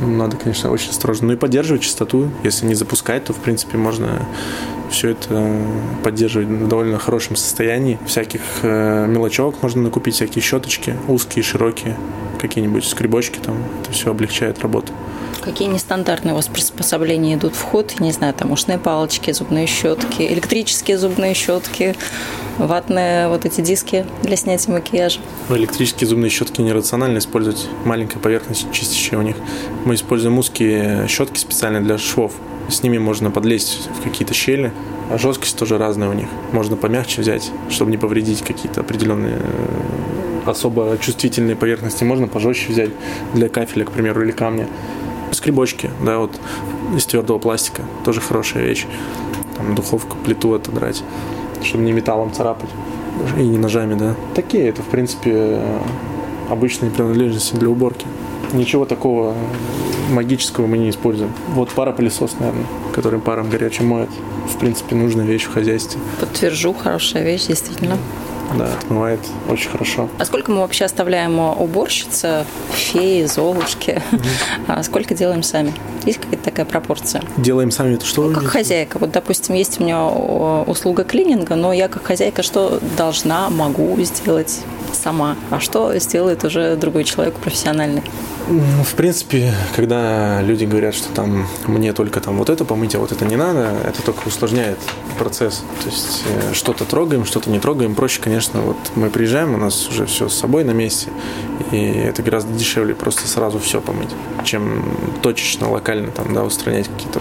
Надо, 0.00 0.36
конечно, 0.36 0.70
очень 0.70 0.90
осторожно. 0.90 1.28
Ну 1.28 1.32
и 1.32 1.36
поддерживать 1.36 1.82
чистоту. 1.82 2.28
Если 2.44 2.66
не 2.66 2.74
запускать, 2.74 3.24
то, 3.24 3.32
в 3.32 3.38
принципе, 3.38 3.78
можно 3.78 4.26
все 4.90 5.10
это 5.10 5.56
поддерживать 6.04 6.48
в 6.48 6.68
довольно 6.68 6.98
хорошем 6.98 7.36
состоянии. 7.36 7.98
Всяких 8.06 8.40
э, 8.62 9.06
мелочевок 9.06 9.62
можно 9.62 9.82
накупить, 9.82 10.14
всякие 10.14 10.42
щеточки, 10.42 10.94
узкие, 11.08 11.42
широкие, 11.42 11.96
какие-нибудь 12.40 12.84
скребочки 12.84 13.38
там. 13.38 13.56
Это 13.82 13.92
все 13.92 14.10
облегчает 14.10 14.60
работу. 14.60 14.92
Какие 15.46 15.68
нестандартные 15.68 16.32
у 16.32 16.36
вас 16.36 16.48
приспособления 16.48 17.36
идут 17.36 17.54
в 17.54 17.62
ход? 17.62 18.00
Не 18.00 18.10
знаю, 18.10 18.34
там 18.34 18.50
ушные 18.50 18.78
палочки, 18.78 19.30
зубные 19.30 19.68
щетки, 19.68 20.22
электрические 20.22 20.98
зубные 20.98 21.34
щетки, 21.34 21.94
ватные 22.58 23.28
вот 23.28 23.44
эти 23.44 23.60
диски 23.60 24.04
для 24.24 24.34
снятия 24.34 24.74
макияжа. 24.74 25.20
Ну, 25.48 25.56
электрические 25.56 26.08
зубные 26.08 26.30
щетки 26.30 26.60
нерационально 26.62 27.18
использовать. 27.18 27.68
Маленькая 27.84 28.18
поверхность 28.18 28.66
чистящая 28.72 29.20
у 29.20 29.22
них. 29.22 29.36
Мы 29.84 29.94
используем 29.94 30.36
узкие 30.36 31.06
щетки 31.06 31.38
специально 31.38 31.80
для 31.80 31.96
швов. 31.96 32.32
С 32.68 32.82
ними 32.82 32.98
можно 32.98 33.30
подлезть 33.30 33.88
в 34.00 34.02
какие-то 34.02 34.34
щели. 34.34 34.72
А 35.12 35.16
жесткость 35.16 35.56
тоже 35.56 35.78
разная 35.78 36.08
у 36.08 36.12
них. 36.12 36.26
Можно 36.50 36.74
помягче 36.74 37.20
взять, 37.20 37.52
чтобы 37.70 37.92
не 37.92 37.98
повредить 37.98 38.42
какие-то 38.42 38.80
определенные 38.80 39.38
э, 39.38 40.50
особо 40.50 40.98
чувствительные 41.00 41.54
поверхности. 41.54 42.02
Можно 42.02 42.26
пожестче 42.26 42.72
взять 42.72 42.90
для 43.32 43.48
кафеля, 43.48 43.84
к 43.84 43.92
примеру, 43.92 44.24
или 44.24 44.32
камня 44.32 44.66
скребочки, 45.36 45.90
да, 46.04 46.18
вот 46.18 46.32
из 46.96 47.06
твердого 47.06 47.38
пластика, 47.38 47.82
тоже 48.04 48.20
хорошая 48.20 48.64
вещь. 48.64 48.86
Там 49.56 49.74
духовку, 49.74 50.16
плиту 50.24 50.54
отодрать, 50.54 51.02
чтобы 51.62 51.84
не 51.84 51.92
металлом 51.92 52.32
царапать 52.32 52.70
и 53.38 53.42
не 53.42 53.58
ножами, 53.58 53.94
да. 53.94 54.14
Такие 54.34 54.68
это, 54.68 54.82
в 54.82 54.86
принципе, 54.86 55.60
обычные 56.50 56.90
принадлежности 56.90 57.54
для 57.54 57.68
уборки. 57.68 58.06
Ничего 58.52 58.84
такого 58.84 59.34
магического 60.10 60.66
мы 60.66 60.78
не 60.78 60.90
используем. 60.90 61.32
Вот 61.48 61.70
паропылесос, 61.70 62.36
наверное, 62.38 62.66
который 62.94 63.18
паром 63.18 63.50
горячим 63.50 63.86
моет. 63.86 64.10
В 64.48 64.58
принципе, 64.58 64.94
нужная 64.94 65.26
вещь 65.26 65.44
в 65.44 65.52
хозяйстве. 65.52 66.00
Подтвержу, 66.20 66.72
хорошая 66.72 67.24
вещь, 67.24 67.46
действительно. 67.46 67.98
Да, 68.54 68.66
отмывает 68.66 69.20
очень 69.48 69.70
хорошо. 69.70 70.08
А 70.18 70.24
сколько 70.24 70.50
мы 70.50 70.58
вообще 70.58 70.84
оставляем 70.84 71.38
уборщицы, 71.38 72.44
феи, 72.72 73.24
золушки? 73.24 74.02
Mm-hmm. 74.10 74.28
А 74.68 74.82
сколько 74.82 75.14
делаем 75.14 75.42
сами? 75.42 75.72
Есть 76.04 76.20
какая-то 76.20 76.44
такая 76.44 76.66
пропорция? 76.66 77.22
Делаем 77.36 77.70
сами 77.70 77.94
это 77.94 78.06
что? 78.06 78.28
Ну, 78.28 78.34
как 78.34 78.44
хозяйка. 78.44 78.98
Вот, 78.98 79.10
допустим, 79.10 79.54
есть 79.54 79.80
у 79.80 79.84
меня 79.84 80.06
услуга 80.06 81.04
клининга, 81.04 81.56
но 81.56 81.72
я 81.72 81.88
как 81.88 82.04
хозяйка 82.04 82.42
что 82.42 82.80
должна, 82.96 83.50
могу 83.50 84.00
сделать 84.02 84.60
сама, 84.94 85.36
а 85.50 85.60
что 85.60 85.96
сделает 85.98 86.44
уже 86.44 86.76
другой 86.76 87.04
человек 87.04 87.34
профессиональный? 87.34 88.02
Ну, 88.48 88.84
в 88.84 88.94
принципе, 88.94 89.52
когда 89.74 90.40
люди 90.40 90.64
говорят, 90.64 90.94
что 90.94 91.08
там 91.12 91.46
мне 91.66 91.92
только 91.92 92.20
там 92.20 92.36
вот 92.38 92.48
это 92.48 92.64
помыть, 92.64 92.94
а 92.94 93.00
вот 93.00 93.10
это 93.10 93.24
не 93.24 93.34
надо, 93.34 93.74
это 93.84 94.02
только 94.02 94.28
усложняет 94.28 94.78
процесс. 95.18 95.64
То 95.82 95.88
есть 95.88 96.22
э, 96.26 96.54
что-то 96.54 96.84
трогаем, 96.84 97.24
что-то 97.24 97.50
не 97.50 97.58
трогаем. 97.58 97.96
Проще, 97.96 98.20
конечно, 98.22 98.60
вот 98.60 98.76
мы 98.94 99.10
приезжаем, 99.10 99.54
у 99.54 99.58
нас 99.58 99.88
уже 99.88 100.06
все 100.06 100.28
с 100.28 100.34
собой 100.34 100.62
на 100.62 100.70
месте, 100.70 101.08
и 101.72 101.76
это 101.76 102.22
гораздо 102.22 102.52
дешевле 102.52 102.94
просто 102.94 103.26
сразу 103.26 103.58
все 103.58 103.80
помыть, 103.80 104.10
чем 104.44 104.84
точечно, 105.22 105.68
локально 105.68 106.12
там, 106.12 106.32
да, 106.32 106.44
устранять 106.44 106.88
какие-то 106.88 107.20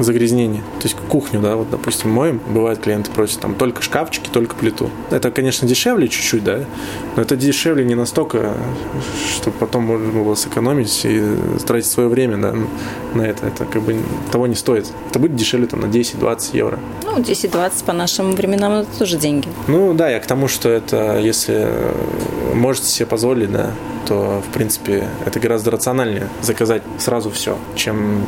загрязнения. 0.00 0.60
То 0.78 0.84
есть 0.84 0.96
кухню, 1.08 1.40
да, 1.40 1.56
вот, 1.56 1.70
допустим, 1.70 2.10
моем, 2.10 2.40
бывает 2.48 2.78
клиенты 2.78 3.10
просят 3.10 3.40
там 3.40 3.54
только 3.54 3.82
шкафчики, 3.82 4.28
только 4.28 4.54
плиту. 4.54 4.90
Это, 5.10 5.30
конечно, 5.30 5.66
дешевле 5.66 6.08
чуть-чуть, 6.08 6.44
да, 6.44 6.60
но 7.16 7.22
это 7.22 7.36
дешевле 7.36 7.84
не 7.84 7.94
настолько, 7.94 8.54
чтобы 9.34 9.56
потом 9.58 9.84
можно 9.84 10.10
было 10.10 10.34
сэкономить 10.34 11.04
и 11.04 11.22
тратить 11.66 11.90
свое 11.90 12.08
время 12.08 12.36
да, 12.38 12.54
на 13.14 13.22
это. 13.22 13.46
Это 13.46 13.64
как 13.64 13.82
бы 13.82 13.96
того 14.30 14.46
не 14.46 14.54
стоит. 14.54 14.86
Это 15.10 15.18
будет 15.18 15.36
дешевле 15.36 15.66
там 15.66 15.80
на 15.80 15.86
10-20 15.86 16.56
евро. 16.56 16.78
Ну, 17.04 17.18
10-20 17.18 17.84
по 17.84 17.92
нашим 17.92 18.32
временам 18.32 18.72
это 18.72 18.98
тоже 18.98 19.16
деньги. 19.16 19.48
Ну 19.68 19.94
да, 19.94 20.08
я 20.08 20.20
к 20.20 20.26
тому, 20.26 20.48
что 20.48 20.68
это 20.68 21.18
если 21.18 21.68
можете 22.54 22.86
себе 22.86 23.06
позволить, 23.06 23.50
да, 23.52 23.70
то, 24.06 24.42
в 24.48 24.52
принципе, 24.52 25.08
это 25.24 25.40
гораздо 25.40 25.70
рациональнее 25.70 26.28
заказать 26.42 26.82
сразу 26.98 27.30
все, 27.30 27.58
чем 27.74 28.24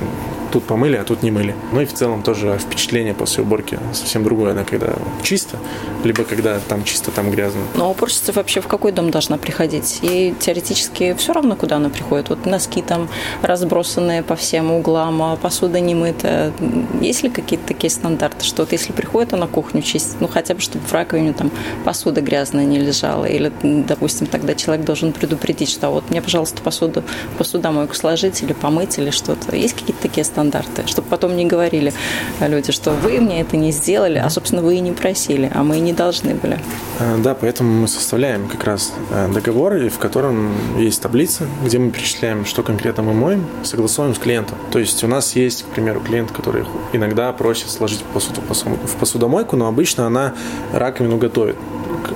тут 0.51 0.65
помыли, 0.65 0.97
а 0.97 1.05
тут 1.05 1.23
не 1.23 1.31
мыли. 1.31 1.55
Ну 1.73 1.81
и 1.81 1.87
в 1.87 1.93
целом 1.93 2.23
тоже 2.23 2.59
впечатление 2.59 3.15
после 3.15 3.43
уборки 3.43 3.79
совсем 3.93 4.25
другое, 4.25 4.55
да, 4.55 4.65
когда 4.65 4.95
чисто, 5.23 5.57
либо 6.05 6.25
когда 6.25 6.59
там 6.61 6.85
чисто, 6.85 7.11
там 7.11 7.31
грязно. 7.31 7.61
Но 7.75 7.91
уборщица 7.91 8.33
вообще 8.33 8.61
в 8.61 8.67
какой 8.67 8.93
дом 8.93 9.11
должна 9.11 9.37
приходить? 9.37 9.99
И 10.03 10.35
теоретически 10.39 11.15
все 11.19 11.33
равно, 11.33 11.57
куда 11.57 11.77
она 11.77 11.91
приходит. 11.91 12.31
Вот 12.31 12.47
носки 12.47 12.83
там 12.83 13.09
разбросанные 13.43 14.23
по 14.23 14.37
всем 14.37 14.71
углам, 14.71 15.23
а 15.23 15.37
посуда 15.37 15.81
не 15.81 15.95
мытая. 15.95 16.53
Есть 17.01 17.23
ли 17.23 17.31
какие-то 17.31 17.67
такие 17.67 17.91
стандарты, 17.91 18.45
что 18.45 18.63
вот 18.63 18.73
если 18.73 18.93
приходит 18.93 19.33
она 19.33 19.47
кухню 19.47 19.83
чистить, 19.83 20.21
ну 20.21 20.29
хотя 20.29 20.55
бы, 20.55 20.61
чтобы 20.61 20.85
в 20.85 20.93
раковине 20.93 21.33
там 21.33 21.51
посуда 21.85 22.21
грязная 22.21 22.65
не 22.65 22.79
лежала, 22.79 23.25
или, 23.25 23.53
допустим, 23.63 24.27
тогда 24.27 24.55
человек 24.55 24.85
должен 24.85 25.13
предупредить, 25.13 25.71
что 25.71 25.91
вот 25.91 26.11
мне, 26.11 26.23
пожалуйста, 26.23 26.63
посуду, 26.63 27.05
посудомойку 27.37 27.95
сложить 27.95 28.43
или 28.43 28.53
помыть 28.53 28.99
или 28.99 29.11
что-то. 29.11 29.55
Есть 29.55 29.75
какие-то 29.75 30.03
такие 30.03 30.25
стандарты? 30.25 30.38
Стандарты, 30.39 30.87
чтобы 30.87 31.09
потом 31.09 31.37
не 31.37 31.47
говорили 31.47 31.93
люди, 32.41 32.71
что 32.71 32.93
вы 32.93 33.21
мне 33.21 33.41
это 33.41 33.57
не 33.57 33.73
сделали, 33.73 34.19
а, 34.19 34.31
собственно, 34.31 34.63
вы 34.63 34.77
и 34.77 34.81
не 34.81 34.93
просили, 34.93 35.51
а 35.53 35.65
мы 35.65 35.79
и 35.79 35.81
не 35.81 35.93
должны 35.93 36.35
были. 36.35 36.61
А, 37.01 37.19
да, 37.19 37.35
поэтому 37.35 37.81
мы 37.81 37.89
составляем 37.89 38.47
как 38.47 38.63
раз 38.63 38.93
э, 39.11 39.29
договор, 39.35 39.75
в 39.75 39.99
котором 39.99 40.53
есть 40.79 41.03
таблица, 41.03 41.45
где 41.65 41.79
мы 41.79 41.91
перечисляем, 41.91 42.45
что 42.45 42.63
конкретно 42.63 43.03
мы 43.03 43.15
моем, 43.15 43.47
согласуем 43.65 44.15
с 44.15 44.19
клиентом. 44.19 44.57
То 44.71 44.79
есть 44.79 45.03
у 45.03 45.09
нас 45.09 45.35
есть, 45.35 45.65
к 45.65 45.67
примеру, 45.67 46.01
клиент, 46.01 46.31
который 46.31 46.65
иногда 46.93 47.33
просит 47.33 47.71
сложить 47.71 48.05
посуду 48.15 48.41
в 48.41 48.97
посудомойку, 49.01 49.57
но 49.57 49.67
обычно 49.67 50.07
она 50.07 50.35
раковину 50.73 51.19
готовит. 51.19 51.57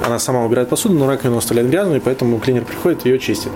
Она 0.06 0.20
сама 0.20 0.44
убирает 0.44 0.68
посуду, 0.68 0.94
но 0.94 1.08
раковину 1.08 1.38
оставляет 1.38 1.70
грязную, 1.70 2.00
и 2.00 2.00
поэтому 2.00 2.38
клинер 2.38 2.64
приходит 2.64 3.04
и 3.04 3.08
ее 3.08 3.18
чистит. 3.18 3.50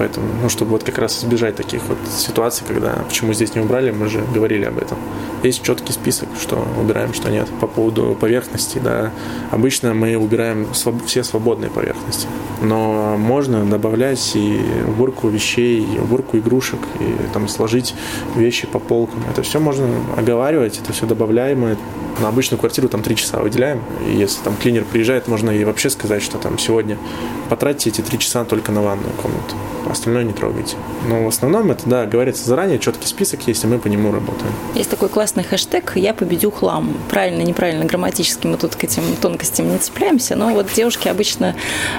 Поэтому, 0.00 0.26
ну, 0.42 0.48
чтобы 0.48 0.70
вот 0.70 0.82
как 0.82 0.96
раз 0.96 1.22
избежать 1.22 1.56
таких 1.56 1.82
вот 1.82 1.98
ситуаций, 2.08 2.64
когда 2.66 3.04
почему 3.06 3.34
здесь 3.34 3.54
не 3.54 3.60
убрали, 3.60 3.90
мы 3.90 4.08
же 4.08 4.24
говорили 4.34 4.64
об 4.64 4.78
этом. 4.78 4.96
Есть 5.42 5.62
четкий 5.62 5.92
список, 5.92 6.30
что 6.40 6.66
убираем, 6.80 7.12
что 7.12 7.30
нет. 7.30 7.46
По 7.60 7.66
поводу 7.66 8.16
поверхности, 8.18 8.80
да, 8.82 9.10
обычно 9.50 9.92
мы 9.92 10.16
убираем 10.16 10.68
все 11.04 11.22
свободные 11.22 11.70
поверхности. 11.70 12.26
Но 12.62 13.18
можно 13.18 13.62
добавлять 13.66 14.34
и 14.36 14.62
уборку 14.88 15.28
вещей, 15.28 15.84
и 15.84 15.98
уборку 15.98 16.38
игрушек, 16.38 16.80
и 16.98 17.32
там 17.34 17.46
сложить 17.46 17.94
вещи 18.36 18.66
по 18.66 18.78
полкам. 18.78 19.22
Это 19.30 19.42
все 19.42 19.60
можно 19.60 19.86
оговаривать, 20.16 20.78
это 20.78 20.94
все 20.94 21.04
добавляемое. 21.04 21.76
На 22.20 22.28
обычную 22.28 22.58
квартиру 22.58 22.88
там 22.88 23.02
три 23.02 23.16
часа 23.16 23.40
выделяем. 23.40 23.82
И 24.08 24.16
если 24.16 24.42
там 24.42 24.56
клинер 24.56 24.84
приезжает, 24.84 25.28
можно 25.28 25.50
и 25.50 25.62
вообще 25.64 25.90
сказать, 25.90 26.22
что 26.22 26.38
там 26.38 26.58
сегодня 26.58 26.96
потратьте 27.50 27.90
эти 27.90 28.00
три 28.00 28.18
часа 28.18 28.44
только 28.44 28.72
на 28.72 28.80
ванную 28.80 29.12
комнату 29.22 29.56
остальное 29.90 30.24
не 30.24 30.32
трогайте. 30.32 30.76
Но 31.08 31.24
в 31.24 31.28
основном 31.28 31.70
это, 31.70 31.82
да, 31.86 32.06
говорится 32.06 32.44
заранее, 32.44 32.78
четкий 32.78 33.06
список 33.06 33.46
есть, 33.46 33.64
и 33.64 33.66
мы 33.66 33.78
по 33.78 33.88
нему 33.88 34.12
работаем. 34.12 34.52
Есть 34.74 34.90
такой 34.90 35.08
классный 35.08 35.44
хэштег 35.44 35.96
«Я 35.96 36.14
победю 36.14 36.50
хлам». 36.50 36.96
Правильно, 37.10 37.42
неправильно, 37.42 37.84
грамматически 37.84 38.46
мы 38.46 38.56
тут 38.56 38.76
к 38.76 38.84
этим 38.84 39.02
тонкостям 39.20 39.70
не 39.70 39.78
цепляемся, 39.78 40.36
но 40.36 40.50
вот 40.50 40.66
девушки 40.74 41.08
обычно 41.08 41.54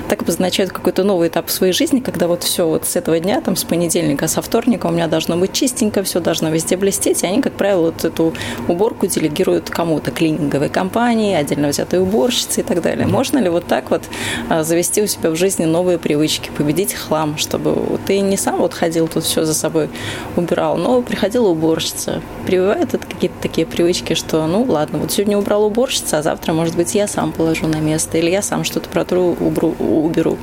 так 0.07 0.21
обозначают 0.21 0.71
какой-то 0.71 1.03
новый 1.03 1.27
этап 1.27 1.47
в 1.47 1.51
своей 1.51 1.73
жизни, 1.73 1.99
когда 1.99 2.27
вот 2.27 2.43
все 2.43 2.67
вот 2.67 2.85
с 2.85 2.95
этого 2.95 3.19
дня, 3.19 3.41
там, 3.41 3.55
с 3.55 3.63
понедельника, 3.63 4.27
со 4.27 4.41
вторника 4.41 4.87
у 4.87 4.91
меня 4.91 5.07
должно 5.07 5.37
быть 5.37 5.53
чистенько, 5.53 6.03
все 6.03 6.19
должно 6.19 6.49
везде 6.49 6.77
блестеть, 6.77 7.23
и 7.23 7.27
они, 7.27 7.41
как 7.41 7.53
правило, 7.53 7.87
вот 7.87 8.05
эту 8.05 8.33
уборку 8.67 9.07
делегируют 9.07 9.69
кому-то, 9.69 10.11
клининговой 10.11 10.69
компании, 10.69 11.35
отдельно 11.35 11.69
взятой 11.69 12.01
уборщице 12.01 12.61
и 12.61 12.63
так 12.63 12.81
далее. 12.81 13.07
Можно 13.07 13.39
ли 13.39 13.49
вот 13.49 13.65
так 13.65 13.91
вот 13.91 14.03
а, 14.49 14.63
завести 14.63 15.01
у 15.01 15.07
себя 15.07 15.29
в 15.29 15.35
жизни 15.35 15.65
новые 15.65 15.97
привычки, 15.97 16.49
победить 16.55 16.93
хлам, 16.93 17.37
чтобы 17.37 17.80
ты 18.05 18.19
не 18.19 18.37
сам 18.37 18.57
вот 18.57 18.73
ходил 18.73 19.07
тут 19.07 19.23
все 19.23 19.45
за 19.45 19.53
собой 19.53 19.89
убирал, 20.35 20.77
но 20.77 21.01
приходила 21.01 21.49
уборщица. 21.49 22.21
Прививает 22.45 22.93
это 22.93 23.05
какие-то 23.05 23.35
такие 23.41 23.67
привычки, 23.67 24.13
что 24.13 24.45
ну 24.47 24.63
ладно, 24.63 24.99
вот 24.99 25.11
сегодня 25.11 25.37
убрал 25.37 25.65
уборщица, 25.65 26.19
а 26.19 26.23
завтра, 26.23 26.53
может 26.53 26.75
быть, 26.75 26.95
я 26.95 27.07
сам 27.07 27.31
положу 27.31 27.67
на 27.67 27.77
место, 27.77 28.17
или 28.17 28.29
я 28.29 28.41
сам 28.41 28.63
что-то 28.63 28.89
протру, 28.89 29.35
уберу 29.39 30.37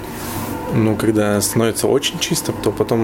ну, 0.75 0.97
когда 0.97 1.41
становится 1.41 1.87
очень 1.87 2.19
чисто, 2.19 2.53
то 2.53 2.71
потом 2.71 3.01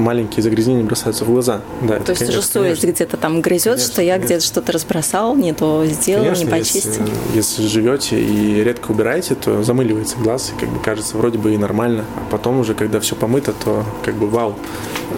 маленькие 0.00 0.42
загрязнения 0.42 0.84
бросаются 0.84 1.24
в 1.24 1.28
глаза. 1.30 1.62
Да, 1.82 1.98
то 1.98 2.12
есть 2.12 2.28
уже 2.28 2.42
совесть 2.42 2.84
где-то 2.84 3.16
там 3.16 3.40
грызет, 3.40 3.74
конечно, 3.74 3.92
что 3.92 4.02
я 4.02 4.18
где-то 4.18 4.44
что-то 4.44 4.72
разбросал, 4.72 5.36
не 5.36 5.52
то 5.52 5.84
сделал, 5.86 6.24
конечно, 6.24 6.44
не 6.44 6.50
почистил. 6.50 7.04
Если, 7.34 7.62
если 7.62 7.66
живете 7.66 8.20
и 8.20 8.62
редко 8.62 8.90
убираете, 8.90 9.34
то 9.34 9.62
замыливается 9.62 10.16
глаз, 10.18 10.52
и 10.56 10.60
как 10.60 10.68
бы 10.70 10.80
кажется 10.80 11.16
вроде 11.16 11.38
бы 11.38 11.54
и 11.54 11.58
нормально. 11.58 12.04
А 12.16 12.30
потом 12.30 12.60
уже, 12.60 12.74
когда 12.74 13.00
все 13.00 13.14
помыто, 13.14 13.52
то 13.52 13.84
как 14.04 14.14
бы 14.14 14.28
вау, 14.28 14.56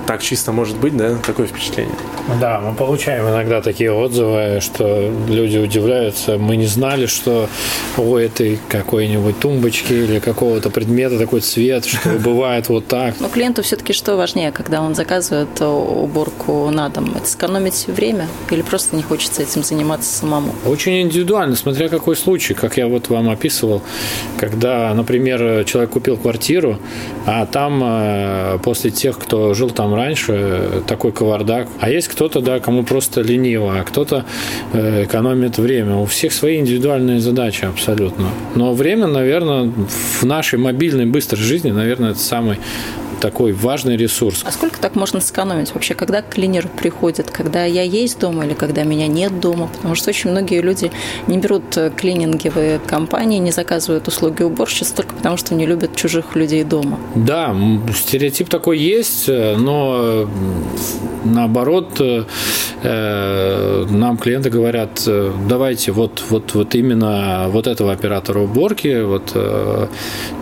так 0.07 0.23
чисто 0.23 0.53
может 0.53 0.77
быть, 0.77 0.97
да, 0.97 1.17
такое 1.27 1.47
впечатление. 1.47 1.95
Да, 2.41 2.61
мы 2.61 2.75
получаем 2.75 3.29
иногда 3.29 3.61
такие 3.61 3.93
отзывы, 3.93 4.61
что 4.61 5.13
люди 5.29 5.59
удивляются, 5.59 6.39
мы 6.39 6.57
не 6.57 6.67
знали, 6.67 7.07
что 7.07 7.49
у 7.97 8.17
этой 8.17 8.59
какой-нибудь 8.69 9.39
тумбочки 9.41 9.93
или 9.93 10.19
какого-то 10.19 10.71
предмета 10.71 11.19
такой 11.19 11.41
цвет, 11.41 11.85
что 11.85 12.11
бывает 12.25 12.69
вот 12.69 12.87
так. 12.87 13.15
Но 13.21 13.29
клиенту 13.29 13.63
все-таки 13.63 13.93
что 13.93 14.17
важнее, 14.17 14.53
когда 14.53 14.83
он 14.83 14.95
заказывает 14.95 15.61
уборку 15.61 16.71
на 16.71 16.89
дом? 16.89 17.13
Это 17.17 17.27
сэкономить 17.27 17.87
время 17.89 18.29
или 18.51 18.63
просто 18.63 18.97
не 18.97 19.03
хочется 19.03 19.43
этим 19.43 19.65
заниматься 19.65 20.13
самому? 20.13 20.55
Очень 20.65 21.03
индивидуально, 21.03 21.57
смотря 21.57 21.89
какой 21.89 22.17
случай, 22.17 22.55
как 22.55 22.77
я 22.77 22.87
вот 22.87 23.09
вам 23.09 23.29
описывал, 23.31 23.83
когда, 24.37 24.93
например, 24.95 25.65
человек 25.65 25.91
купил 25.91 26.17
квартиру, 26.17 26.79
а 27.27 27.47
там 27.47 27.83
э, 27.85 28.59
после 28.63 28.91
тех, 28.91 29.19
кто 29.19 29.55
жил 29.55 29.71
там 29.71 29.82
там 29.83 29.95
раньше 29.95 30.83
такой 30.87 31.11
кавардак. 31.11 31.67
А 31.81 31.91
есть 31.91 32.07
кто-то, 32.07 32.41
да, 32.41 32.61
кому 32.61 32.85
просто 32.85 33.21
лениво, 33.21 33.81
а 33.81 33.83
кто-то 33.83 34.25
э, 34.73 35.05
экономит 35.05 35.59
время. 35.59 35.97
У 35.97 36.05
всех 36.05 36.33
свои 36.33 36.59
индивидуальные 36.59 37.19
задачи 37.19 37.65
абсолютно. 37.65 38.29
Но 38.55 38.75
время, 38.75 39.09
наверное, 39.09 39.73
в 40.21 40.23
нашей 40.23 40.61
мобильной 40.61 41.07
быстрой 41.07 41.43
жизни, 41.43 41.73
наверное, 41.73 42.11
это 42.11 42.21
самый 42.21 42.59
такой 43.23 43.53
важный 43.53 43.97
ресурс. 43.97 44.43
А 44.45 44.51
сколько 44.51 44.81
так 44.81 44.97
можно 44.97 45.21
сэкономить 45.21 45.73
вообще, 45.75 45.95
когда 45.95 46.23
клинер 46.23 46.67
приходит, 46.69 47.31
когда 47.31 47.65
я 47.65 47.83
есть 47.83 48.19
дома 48.19 48.45
или 48.45 48.55
когда 48.55 48.83
меня 48.83 49.07
нет 49.07 49.39
дома? 49.39 49.69
Потому 49.69 49.95
что 49.95 50.11
очень 50.11 50.31
многие 50.31 50.61
люди 50.61 50.91
не 51.29 51.39
берут 51.39 51.77
э, 51.77 51.93
клининговые 51.97 52.81
компании, 52.81 53.39
не 53.39 53.53
заказывают 53.53 54.09
услуги 54.09 54.43
уборщиц 54.43 54.89
только 54.89 55.15
потому, 55.15 55.37
что 55.37 55.55
не 55.55 55.67
любят 55.67 55.95
чужих 55.95 56.35
людей 56.35 56.65
дома. 56.65 56.99
Да, 57.15 57.55
стереотип 57.95 58.49
такой 58.49 58.81
есть, 58.81 59.29
э, 59.29 59.55
но 59.57 60.29
наоборот, 61.25 62.01
э, 62.01 62.25
нам 63.89 64.19
клиенты 64.19 64.51
говорят, 64.51 65.09
давайте 65.49 65.93
вот, 65.93 66.25
вот, 66.29 66.55
вот 66.55 66.75
именно 66.75 67.47
вот 67.51 67.69
этого 67.69 67.93
оператора 67.93 68.41
уборки, 68.41 69.03
вот 69.03 69.33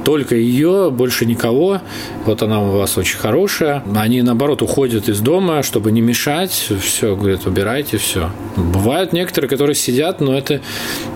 только 0.04 0.34
ее, 0.34 0.90
больше 0.90 1.26
никого, 1.26 1.80
вот 2.24 2.42
она 2.42 2.62
у 2.62 2.78
вас 2.78 2.96
очень 2.98 3.18
хорошая. 3.18 3.82
Они, 3.94 4.22
наоборот, 4.22 4.62
уходят 4.62 5.08
из 5.08 5.20
дома, 5.20 5.62
чтобы 5.62 5.92
не 5.92 6.00
мешать. 6.00 6.70
Все, 6.80 7.16
говорят, 7.16 7.46
убирайте, 7.46 7.98
все. 7.98 8.30
Бывают 8.56 9.12
некоторые, 9.12 9.48
которые 9.48 9.74
сидят, 9.74 10.20
но 10.20 10.36
это 10.36 10.60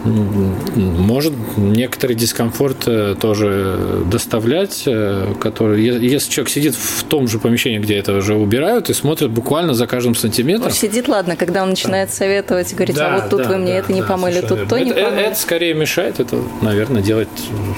может 0.05 1.33
некоторый 1.57 2.15
дискомфорт 2.15 2.87
э, 2.87 3.15
тоже 3.21 3.79
доставлять, 4.11 4.85
э, 4.87 5.35
который, 5.41 5.83
если 5.83 6.31
человек 6.31 6.51
сидит 6.51 6.75
в 6.75 7.05
том 7.05 7.29
же 7.29 7.39
помещении, 7.39 7.79
где 7.79 7.97
это 7.97 8.17
уже 8.17 8.35
убирают, 8.35 8.91
и 8.91 8.95
смотрит 8.95 9.31
буквально 9.31 9.75
за 9.75 9.87
каждым 9.87 10.15
сантиметром. 10.15 10.67
Он 10.67 10.73
сидит, 10.73 11.09
ладно, 11.09 11.37
когда 11.37 11.63
он 11.63 11.71
начинает 11.71 12.09
да. 12.09 12.15
советовать 12.15 12.73
и 12.73 12.75
говорить, 12.75 12.97
а 12.97 12.99
да, 12.99 13.15
а 13.15 13.21
вот 13.21 13.31
тут 13.31 13.43
да, 13.43 13.49
вы 13.49 13.59
мне 13.59 13.73
да, 13.73 13.79
это 13.79 13.93
не 13.93 14.01
да, 14.01 14.07
помыли, 14.07 14.41
тут 14.41 14.69
то 14.69 14.79
не 14.79 14.91
это, 14.91 15.05
помыли. 15.05 15.27
Это 15.27 15.39
скорее 15.39 15.75
мешает, 15.75 16.21
это, 16.21 16.39
наверное, 16.63 17.03
делать 17.03 17.29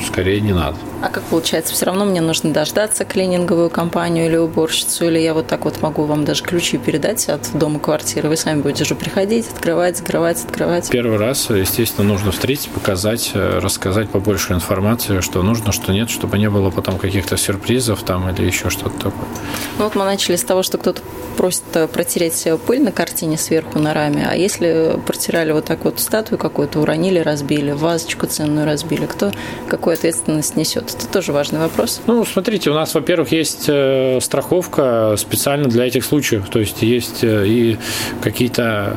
скорее 0.07 0.41
не 0.41 0.53
надо. 0.53 0.77
А 1.03 1.09
как 1.09 1.23
получается? 1.25 1.75
Все 1.75 1.87
равно 1.87 2.05
мне 2.05 2.21
нужно 2.21 2.53
дождаться 2.53 3.05
клининговую 3.05 3.71
компанию 3.71 4.27
или 4.27 4.37
уборщицу, 4.37 5.07
или 5.07 5.19
я 5.19 5.35
вот 5.35 5.47
так 5.47 5.65
вот 5.65 5.83
могу 5.83 6.05
вам 6.05 6.25
даже 6.25 6.43
ключи 6.43 6.79
передать 6.79 7.29
от 7.29 7.57
дома 7.57 7.79
квартиры. 7.79 8.29
Вы 8.29 8.37
сами 8.37 8.63
будете 8.63 8.85
же 8.85 8.95
приходить, 8.95 9.49
открывать, 9.49 9.99
закрывать, 9.99 10.43
открывать. 10.45 10.89
Первый 10.91 11.19
раз, 11.19 11.51
естественно, 11.51 12.09
нужно 12.09 12.33
встретить, 12.33 12.71
показать, 12.71 13.33
э, 13.35 13.59
рассказать 13.59 14.09
побольше 14.09 14.55
информации, 14.55 15.21
что 15.21 15.43
нужно, 15.43 15.73
что 15.73 15.93
нет, 15.93 16.09
чтобы 16.09 16.39
не 16.39 16.49
было 16.49 16.71
потом 16.71 16.99
каких-то 16.99 17.37
сюрпризов 17.37 18.03
там 18.03 18.29
или 18.31 18.47
еще 18.47 18.71
что-то 18.71 18.97
такое. 18.97 19.29
Ну 19.79 19.85
вот 19.85 19.95
мы 19.95 20.05
начали 20.05 20.37
с 20.37 20.45
того, 20.45 20.63
что 20.63 20.79
кто-то 20.79 21.03
просит 21.37 21.65
э, 21.75 21.87
протереть 21.87 22.47
пыль 22.67 22.83
на 22.83 22.93
картине 22.93 23.37
сверху 23.37 23.79
на 23.79 23.93
раме, 23.93 24.27
а 24.29 24.35
если 24.35 24.99
протирали 25.07 25.53
вот 25.53 25.67
так 25.67 25.85
вот 25.85 26.01
статую 26.01 26.39
какую-то, 26.39 26.81
уронили, 26.81 27.19
разбили, 27.19 27.73
вазочку 27.73 28.27
ценную 28.27 28.67
разбили, 28.67 29.07
кто 29.07 29.31
какую 29.69 29.95
ответственность 29.95 30.57
несет? 30.57 30.86
Это 30.95 31.09
тоже 31.09 31.33
важный 31.33 31.59
вопрос. 31.59 32.01
Ну, 32.07 32.25
смотрите, 32.25 32.71
у 32.71 32.75
нас, 32.75 32.95
во-первых, 32.95 33.33
есть 33.33 33.65
э, 33.69 34.19
страховка 34.21 35.15
специально 35.17 35.69
для 35.69 35.87
этих 35.87 36.05
случаев. 36.05 36.49
То 36.49 36.61
есть 36.61 36.83
есть 36.83 37.25
э, 37.25 37.47
и 37.47 37.79
какие-то 38.23 38.97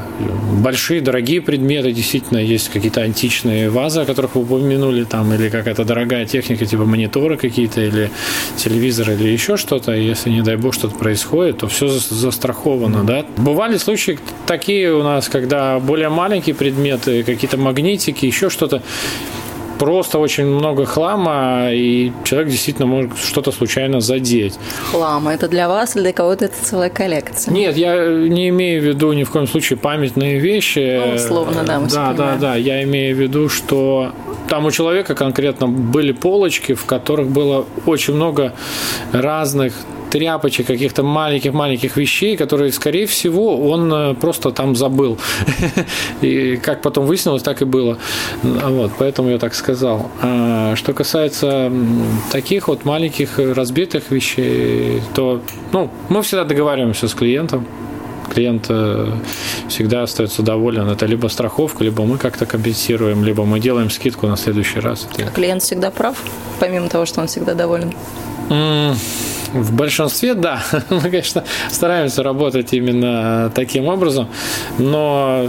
большие, 0.61 1.01
дорогие 1.01 1.41
предметы, 1.41 1.91
действительно, 1.91 2.37
есть 2.37 2.69
какие-то 2.69 3.01
античные 3.01 3.69
вазы, 3.69 4.01
о 4.01 4.05
которых 4.05 4.35
вы 4.35 4.41
упомянули, 4.41 5.03
там, 5.03 5.33
или 5.33 5.49
какая-то 5.49 5.83
дорогая 5.83 6.25
техника, 6.25 6.65
типа 6.65 6.85
мониторы 6.85 7.37
какие-то, 7.37 7.81
или 7.81 8.11
телевизор, 8.55 9.11
или 9.11 9.29
еще 9.29 9.57
что-то. 9.57 9.93
Если, 9.93 10.29
не 10.29 10.41
дай 10.41 10.57
бог, 10.57 10.73
что-то 10.73 10.95
происходит, 10.95 11.59
то 11.59 11.67
все 11.67 11.87
застраховано, 11.87 13.03
да. 13.03 13.25
Бывали 13.37 13.77
случаи 13.77 14.19
такие 14.45 14.93
у 14.93 15.03
нас, 15.03 15.27
когда 15.27 15.79
более 15.79 16.09
маленькие 16.09 16.55
предметы, 16.55 17.23
какие-то 17.23 17.57
магнитики, 17.57 18.25
еще 18.25 18.49
что-то, 18.49 18.83
просто 19.79 20.19
очень 20.19 20.45
много 20.45 20.85
хлама, 20.85 21.69
и 21.71 22.11
человек 22.23 22.49
действительно 22.49 22.85
может 22.85 23.17
что-то 23.17 23.51
случайно 23.51 24.01
задеть. 24.01 24.59
Хлама 24.91 25.33
это 25.33 25.47
для 25.47 25.67
вас 25.67 25.95
или 25.95 26.03
для 26.03 26.13
кого-то 26.13 26.45
это 26.45 26.55
целая 26.61 26.89
коллекция? 26.89 27.53
Нет, 27.53 27.77
я 27.77 27.95
не 28.05 28.49
имею 28.49 28.81
в 28.81 28.85
виду 28.85 29.13
ни 29.13 29.23
в 29.23 29.31
коем 29.31 29.47
случае 29.47 29.77
памятные 29.77 30.37
вещи. 30.37 31.01
Ну, 31.03 31.15
условно, 31.15 31.63
да, 31.65 31.79
мы 31.79 31.87
Да, 31.87 32.13
да, 32.13 32.35
да. 32.35 32.55
Я 32.55 32.83
имею 32.83 33.15
в 33.15 33.19
виду, 33.19 33.49
что 33.49 34.11
там 34.49 34.65
у 34.65 34.71
человека 34.71 35.15
конкретно 35.15 35.67
были 35.67 36.11
полочки, 36.11 36.73
в 36.73 36.85
которых 36.85 37.29
было 37.29 37.65
очень 37.85 38.13
много 38.13 38.53
разных 39.13 39.73
тряпочек, 40.09 40.67
каких-то 40.67 41.03
маленьких-маленьких 41.03 41.97
вещей, 41.97 42.37
которые, 42.37 42.71
скорее 42.71 43.05
всего, 43.05 43.69
он 43.69 43.93
э, 43.93 44.13
просто 44.15 44.51
там 44.51 44.75
забыл. 44.75 45.17
И 46.21 46.57
как 46.57 46.81
потом 46.81 47.05
выяснилось, 47.05 47.43
так 47.43 47.61
и 47.61 47.65
было. 47.65 47.97
Вот, 48.43 48.91
поэтому 48.97 49.29
я 49.29 49.37
так 49.37 49.53
сказал. 49.53 50.09
А 50.21 50.75
что 50.75 50.93
касается 50.93 51.71
таких 52.31 52.67
вот 52.67 52.85
маленьких 52.85 53.39
разбитых 53.39 54.11
вещей, 54.11 55.01
то 55.13 55.41
ну, 55.71 55.89
мы 56.09 56.21
всегда 56.21 56.43
договариваемся 56.43 57.07
с 57.07 57.13
клиентом 57.13 57.65
клиент 58.29 58.67
э, 58.69 59.11
всегда 59.67 60.03
остается 60.03 60.43
доволен. 60.43 60.87
Это 60.87 61.05
либо 61.05 61.27
страховка, 61.27 61.83
либо 61.83 62.03
мы 62.03 62.17
как-то 62.17 62.45
компенсируем, 62.45 63.23
либо 63.23 63.43
мы 63.43 63.59
делаем 63.59 63.89
скидку 63.89 64.27
на 64.27 64.37
следующий 64.37 64.79
раз. 64.79 65.07
А 65.17 65.31
клиент 65.31 65.63
всегда 65.63 65.91
прав, 65.91 66.15
помимо 66.59 66.87
того, 66.89 67.05
что 67.05 67.21
он 67.21 67.27
всегда 67.27 67.53
доволен? 67.53 67.93
В 69.53 69.73
большинстве, 69.73 70.33
да. 70.33 70.61
Мы, 70.89 71.01
конечно, 71.01 71.43
стараемся 71.69 72.23
работать 72.23 72.73
именно 72.73 73.51
таким 73.55 73.87
образом, 73.87 74.27
но 74.77 75.47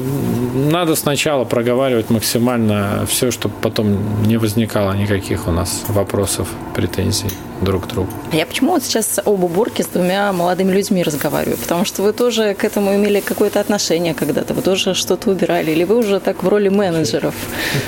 надо 0.54 0.96
сначала 0.96 1.44
проговаривать 1.44 2.10
максимально 2.10 3.06
все, 3.08 3.30
чтобы 3.30 3.54
потом 3.60 4.22
не 4.22 4.36
возникало 4.36 4.92
никаких 4.92 5.48
у 5.48 5.52
нас 5.52 5.84
вопросов, 5.88 6.48
претензий 6.74 7.30
друг 7.60 7.84
к 7.84 7.88
другу. 7.88 8.10
Я 8.32 8.46
почему 8.46 8.72
вот 8.72 8.82
сейчас 8.82 9.18
об 9.18 9.44
уборке 9.44 9.82
с 9.82 9.86
двумя 9.86 10.32
молодыми 10.32 10.72
людьми 10.72 11.02
разговариваю? 11.02 11.58
Потому 11.58 11.84
что 11.84 12.02
вы 12.02 12.12
тоже 12.12 12.54
к 12.54 12.64
этому 12.64 12.94
имели 12.94 13.20
какое-то 13.20 13.60
отношение 13.60 14.14
когда-то, 14.14 14.54
вы 14.54 14.62
тоже 14.62 14.94
что-то 14.94 15.30
убирали, 15.30 15.70
или 15.70 15.84
вы 15.84 15.96
уже 15.96 16.20
так 16.20 16.42
в 16.42 16.48
роли 16.48 16.68
менеджеров? 16.68 17.34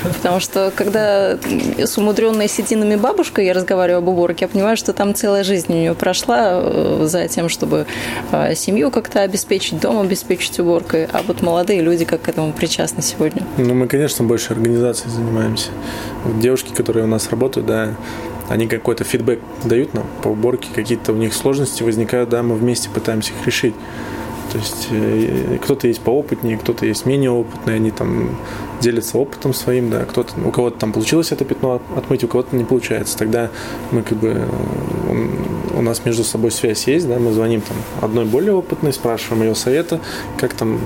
Потому 0.03 0.39
что 0.39 0.71
когда 0.75 1.37
с 1.77 1.97
умудренной 1.97 2.47
сединами 2.47 2.95
бабушкой 2.95 3.45
я 3.45 3.53
разговариваю 3.53 3.99
об 3.99 4.07
уборке, 4.07 4.45
я 4.45 4.49
понимаю, 4.49 4.77
что 4.77 4.93
там 4.93 5.13
целая 5.15 5.43
жизнь 5.43 5.71
у 5.71 5.75
нее 5.75 5.93
прошла 5.93 6.61
э, 6.61 7.05
за 7.07 7.27
тем, 7.27 7.49
чтобы 7.49 7.85
э, 8.31 8.55
семью 8.55 8.91
как-то 8.91 9.21
обеспечить, 9.21 9.79
дом 9.79 9.99
обеспечить 9.99 10.59
уборкой, 10.59 11.07
а 11.11 11.21
вот 11.25 11.41
молодые 11.41 11.81
люди 11.81 12.05
как 12.05 12.23
к 12.23 12.29
этому 12.29 12.53
причастны 12.53 13.01
сегодня? 13.01 13.43
Ну, 13.57 13.73
мы, 13.73 13.87
конечно, 13.87 14.25
больше 14.25 14.53
организацией 14.53 15.11
занимаемся. 15.11 15.69
Девушки, 16.41 16.73
которые 16.73 17.05
у 17.05 17.07
нас 17.07 17.29
работают, 17.29 17.67
да, 17.67 17.95
они 18.53 18.67
какой-то 18.67 19.03
фидбэк 19.03 19.39
дают 19.65 19.95
нам 19.95 20.05
по 20.21 20.27
уборке, 20.27 20.69
какие-то 20.75 21.11
у 21.11 21.15
них 21.15 21.33
сложности 21.33 21.81
возникают, 21.81 22.29
да, 22.29 22.43
мы 22.43 22.53
вместе 22.53 22.87
пытаемся 22.87 23.33
их 23.33 23.47
решить. 23.47 23.73
То 24.51 24.59
есть 24.59 24.89
э, 24.91 25.57
кто-то 25.59 25.87
есть 25.87 26.01
поопытнее, 26.01 26.59
кто-то 26.59 26.85
есть 26.85 27.07
менее 27.07 27.31
опытный, 27.31 27.77
они 27.77 27.89
там 27.89 28.37
делятся 28.83 29.17
опытом 29.17 29.53
своим, 29.53 29.89
да, 29.89 30.05
кто-то, 30.05 30.33
у 30.45 30.51
кого-то 30.51 30.77
там 30.77 30.91
получилось 30.91 31.31
это 31.31 31.45
пятно 31.45 31.81
отмыть, 31.95 32.23
у 32.23 32.27
кого-то 32.27 32.55
не 32.55 32.63
получается. 32.63 33.17
Тогда 33.17 33.49
мы 33.91 34.03
как 34.03 34.17
бы, 34.17 34.45
у 35.75 35.81
нас 35.81 36.05
между 36.05 36.23
собой 36.23 36.51
связь 36.51 36.87
есть, 36.87 37.07
да, 37.07 37.17
мы 37.17 37.31
звоним 37.31 37.61
там 37.61 37.77
одной 38.01 38.25
более 38.25 38.53
опытной, 38.53 38.93
спрашиваем 38.93 39.43
ее 39.43 39.55
совета, 39.55 39.99
как 40.37 40.53
там 40.53 40.79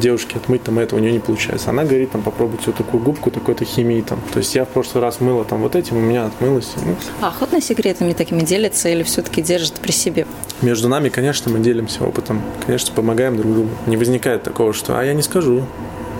девушке 0.00 0.36
отмыть, 0.36 0.62
там 0.62 0.78
этого 0.78 0.98
у 0.98 1.02
нее 1.02 1.12
не 1.12 1.18
получается. 1.18 1.70
Она 1.70 1.84
говорит, 1.84 2.12
там, 2.12 2.22
попробуйте 2.22 2.64
вот 2.66 2.76
такую 2.76 3.02
губку, 3.02 3.30
такой-то 3.30 3.64
химии, 3.64 4.02
там. 4.02 4.20
То 4.32 4.38
есть 4.38 4.54
я 4.54 4.64
в 4.64 4.68
прошлый 4.68 5.02
раз 5.02 5.20
мыла 5.20 5.44
там 5.44 5.62
вот 5.62 5.74
этим, 5.74 5.96
у 5.96 6.00
меня 6.00 6.26
отмылось. 6.26 6.72
Ну. 6.84 6.94
А 7.20 7.28
охотно 7.28 7.60
секретами 7.60 8.12
такими 8.12 8.42
делятся 8.42 8.88
или 8.88 9.02
все-таки 9.02 9.40
держат 9.42 9.80
при 9.80 9.92
себе? 9.92 10.26
Между 10.60 10.88
нами, 10.88 11.08
конечно, 11.08 11.50
мы 11.50 11.60
делимся 11.60 12.04
опытом, 12.04 12.42
конечно, 12.66 12.94
помогаем 12.94 13.36
друг 13.36 13.52
другу. 13.52 13.70
Не 13.86 13.96
возникает 13.96 14.42
такого, 14.42 14.72
что 14.72 14.98
«а 14.98 15.04
я 15.04 15.14
не 15.14 15.22
скажу», 15.22 15.64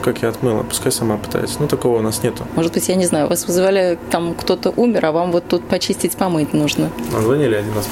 как 0.00 0.22
я 0.22 0.28
отмыла, 0.28 0.62
пускай 0.62 0.92
сама 0.92 1.16
пытается. 1.16 1.56
Ну, 1.60 1.68
такого 1.68 1.98
у 1.98 2.02
нас 2.02 2.22
нету. 2.22 2.46
Может 2.56 2.72
быть, 2.72 2.88
я 2.88 2.94
не 2.94 3.06
знаю, 3.06 3.28
вас 3.28 3.46
вызывали, 3.46 3.98
там 4.10 4.34
кто-то 4.34 4.70
умер, 4.70 5.06
а 5.06 5.12
вам 5.12 5.32
вот 5.32 5.46
тут 5.48 5.66
почистить, 5.68 6.16
помыть 6.16 6.52
нужно. 6.52 6.90
Нам 7.12 7.22
звонили 7.22 7.54
один 7.54 7.72
раз, 7.74 7.88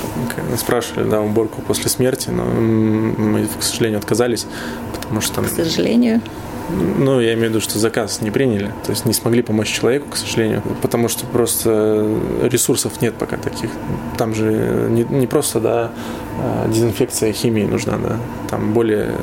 спрашивали, 0.59 1.09
да, 1.09 1.21
уборку 1.21 1.63
после 1.63 1.89
смерти, 1.91 2.31
но 2.31 2.45
мы, 2.45 3.47
к 3.47 3.63
сожалению, 3.63 3.99
отказались, 3.99 4.47
потому 4.95 5.21
что... 5.21 5.43
К 5.43 5.49
сожалению? 5.49 6.21
Ну, 6.71 7.21
я 7.21 7.33
имею 7.33 7.47
в 7.47 7.51
виду, 7.51 7.61
что 7.61 7.79
заказ 7.79 8.21
не 8.21 8.31
приняли, 8.31 8.73
то 8.85 8.91
есть 8.91 9.07
не 9.07 9.15
смогли 9.15 9.41
помочь 9.43 9.69
человеку, 9.69 10.11
к 10.11 10.17
сожалению, 10.17 10.63
потому 10.83 11.09
что 11.09 11.25
просто 11.25 12.07
ресурсов 12.43 13.01
нет 13.01 13.15
пока 13.15 13.39
таких. 13.39 13.71
Там 14.19 14.35
же 14.35 14.89
не, 14.91 15.05
не 15.05 15.27
просто, 15.27 15.61
да, 15.61 15.91
а, 16.43 16.69
дезинфекция 16.69 17.33
химии 17.33 17.65
нужна, 17.65 17.97
да, 17.97 18.17
там 18.51 18.75
более 18.75 19.15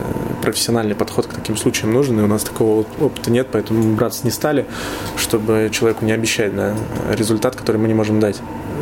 профессиональный 0.46 0.96
подход 0.96 1.26
к 1.26 1.34
таким 1.34 1.58
случаям 1.58 1.92
нужен, 1.92 2.20
и 2.20 2.24
у 2.24 2.28
нас 2.28 2.44
такого 2.44 2.86
опыта 3.02 3.32
нет, 3.32 3.48
поэтому 3.52 3.96
браться 3.96 4.22
не 4.24 4.32
стали, 4.32 4.68
чтобы 5.18 5.70
человеку 5.72 6.06
не 6.06 6.12
обещать, 6.12 6.56
да, 6.56 6.76
результат, 7.12 7.56
который 7.56 7.78
мы 7.78 7.88
не 7.88 7.96
можем 7.96 8.20
дать 8.20 8.40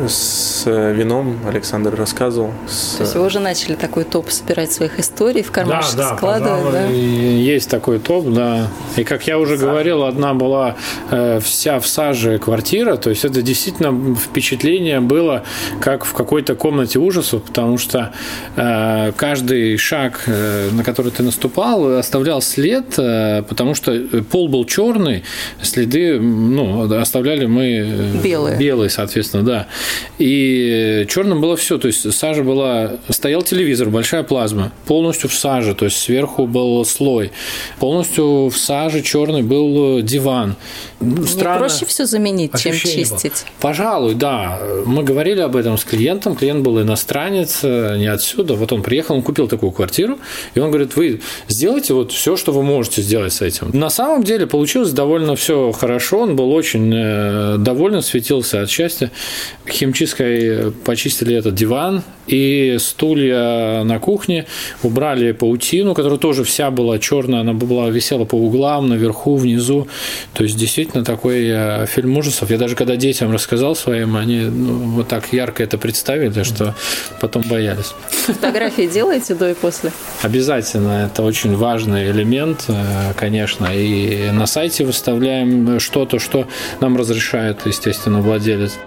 с 0.08 0.64
вином 0.66 1.38
Александр 1.46 1.94
рассказывал. 1.94 2.52
С... 2.68 2.96
То 2.96 3.02
есть 3.02 3.14
вы 3.14 3.24
уже 3.24 3.40
начали 3.40 3.74
такой 3.74 4.04
топ 4.04 4.30
собирать 4.30 4.72
своих 4.72 4.98
историй 4.98 5.42
в 5.42 5.50
кармашек 5.50 5.96
да, 5.96 6.10
да, 6.10 6.16
складывать, 6.16 6.72
да? 6.72 6.86
Есть 6.86 7.70
такой 7.70 7.98
топ, 7.98 8.28
да. 8.28 8.68
И 8.96 9.04
как 9.04 9.26
я 9.26 9.38
уже 9.38 9.56
Сажа. 9.56 9.66
говорил, 9.66 10.04
одна 10.04 10.34
была 10.34 10.76
э, 11.10 11.40
вся 11.40 11.80
в 11.80 11.86
саже 11.86 12.38
квартира, 12.38 12.96
то 12.96 13.10
есть 13.10 13.24
это 13.24 13.42
действительно 13.42 14.14
впечатление 14.14 15.00
было 15.00 15.44
как 15.80 16.04
в 16.04 16.12
какой-то 16.12 16.54
комнате 16.54 16.98
ужасов, 16.98 17.42
потому 17.42 17.78
что 17.78 18.12
э, 18.56 19.12
каждый 19.16 19.76
шаг, 19.76 20.22
э, 20.26 20.70
на 20.72 20.84
который 20.84 21.12
ты 21.12 21.22
наступал, 21.22 21.98
оставлял 21.98 22.42
след, 22.42 22.98
э, 22.98 23.42
потому 23.48 23.74
что 23.74 23.98
пол 24.30 24.48
был 24.48 24.64
черный, 24.64 25.24
следы, 25.62 26.18
ну, 26.20 26.92
оставляли 27.00 27.46
мы 27.46 28.20
белые, 28.22 28.56
белые 28.58 28.90
соответственно, 28.90 29.44
да. 29.44 29.66
И 30.18 31.06
черным 31.08 31.40
было 31.40 31.56
все, 31.56 31.78
то 31.78 31.88
есть 31.88 32.12
сажа 32.12 32.42
была, 32.42 32.92
стоял 33.08 33.42
телевизор, 33.42 33.88
большая 33.90 34.22
плазма, 34.22 34.72
полностью 34.86 35.28
в 35.28 35.34
саже, 35.34 35.74
то 35.74 35.84
есть 35.84 35.98
сверху 35.98 36.46
был 36.46 36.84
слой, 36.84 37.32
полностью 37.78 38.48
в 38.48 38.56
саже 38.56 39.02
черный 39.02 39.42
был 39.42 40.02
диван. 40.02 40.56
Странно. 41.26 41.54
Не 41.54 41.58
проще 41.58 41.86
все 41.86 42.06
заменить, 42.06 42.58
чем 42.58 42.74
чистить. 42.74 43.32
Было. 43.32 43.52
Пожалуй, 43.60 44.14
да. 44.14 44.60
Мы 44.86 45.02
говорили 45.02 45.40
об 45.40 45.56
этом 45.56 45.76
с 45.76 45.84
клиентом, 45.84 46.36
клиент 46.36 46.62
был 46.62 46.80
иностранец, 46.80 47.62
не 47.62 48.06
отсюда, 48.06 48.54
вот 48.54 48.72
он 48.72 48.82
приехал, 48.82 49.16
он 49.16 49.22
купил 49.22 49.48
такую 49.48 49.72
квартиру, 49.72 50.18
и 50.54 50.60
он 50.60 50.70
говорит, 50.70 50.96
вы 50.96 51.20
сделайте 51.48 51.94
вот 51.94 52.12
все, 52.12 52.36
что 52.36 52.52
вы 52.52 52.62
можете 52.62 53.02
сделать 53.02 53.32
с 53.32 53.42
этим. 53.42 53.70
На 53.72 53.90
самом 53.90 54.22
деле 54.22 54.46
получилось 54.46 54.92
довольно 54.92 55.36
все 55.36 55.72
хорошо, 55.72 56.20
он 56.20 56.36
был 56.36 56.52
очень 56.52 56.92
э, 56.94 57.56
доволен, 57.58 58.02
светился 58.02 58.62
от 58.62 58.70
счастья 58.70 59.10
химчисткой 59.74 60.72
почистили 60.84 61.34
этот 61.34 61.54
диван, 61.54 62.02
и 62.26 62.76
стулья 62.78 63.82
на 63.84 63.98
кухне, 63.98 64.46
убрали 64.82 65.32
паутину, 65.32 65.94
которая 65.94 66.18
тоже 66.18 66.44
вся 66.44 66.70
была 66.70 66.98
черная, 66.98 67.40
она 67.40 67.52
была 67.52 67.90
висела 67.90 68.24
по 68.24 68.34
углам, 68.34 68.88
наверху, 68.88 69.36
внизу. 69.36 69.88
То 70.32 70.44
есть 70.44 70.56
действительно 70.56 71.04
такой 71.04 71.48
э, 71.48 71.86
фильм 71.86 72.16
ужасов. 72.16 72.50
Я 72.50 72.58
даже 72.58 72.76
когда 72.76 72.96
детям 72.96 73.32
рассказал 73.32 73.76
своим, 73.76 74.16
они 74.16 74.40
ну, 74.40 74.74
вот 74.96 75.08
так 75.08 75.32
ярко 75.32 75.62
это 75.62 75.76
представили, 75.76 76.42
что 76.42 76.74
потом 77.20 77.42
боялись. 77.42 77.92
Фотографии 78.10 78.86
делаете 78.86 79.34
до 79.34 79.50
и 79.50 79.54
после? 79.54 79.92
Обязательно. 80.22 81.06
Это 81.06 81.22
очень 81.22 81.54
важный 81.56 82.10
элемент, 82.10 82.64
э, 82.68 83.12
конечно. 83.16 83.66
И 83.74 84.30
на 84.30 84.46
сайте 84.46 84.84
выставляем 84.84 85.78
что-то, 85.78 86.18
что 86.18 86.46
нам 86.80 86.96
разрешает, 86.96 87.66
естественно, 87.66 88.20
владелец. 88.20 88.78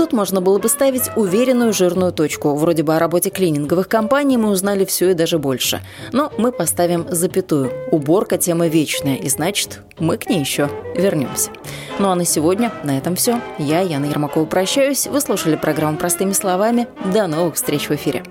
Тут 0.00 0.14
можно 0.14 0.40
было 0.40 0.58
бы 0.58 0.70
ставить 0.70 1.10
уверенную 1.14 1.74
жирную 1.74 2.10
точку. 2.10 2.54
Вроде 2.54 2.82
бы 2.82 2.96
о 2.96 2.98
работе 2.98 3.28
клининговых 3.28 3.86
компаний 3.86 4.38
мы 4.38 4.48
узнали 4.48 4.86
все 4.86 5.10
и 5.10 5.14
даже 5.14 5.38
больше. 5.38 5.82
Но 6.10 6.32
мы 6.38 6.52
поставим 6.52 7.04
запятую. 7.10 7.70
Уборка– 7.90 8.38
тема 8.38 8.66
вечная, 8.66 9.16
и 9.16 9.28
значит, 9.28 9.82
мы 9.98 10.16
к 10.16 10.30
ней 10.30 10.40
еще 10.40 10.70
вернемся. 10.96 11.50
Ну 11.98 12.08
а 12.08 12.14
на 12.14 12.24
сегодня 12.24 12.72
на 12.82 12.96
этом 12.96 13.14
все. 13.14 13.42
Я, 13.58 13.80
Яна 13.82 14.06
Ермакова, 14.06 14.46
прощаюсь. 14.46 15.06
Вы 15.06 15.20
слушали 15.20 15.56
программу 15.56 15.98
«Простыми 15.98 16.32
словами». 16.32 16.88
До 17.12 17.26
новых 17.26 17.56
встреч 17.56 17.90
в 17.90 17.92
эфире. 17.92 18.22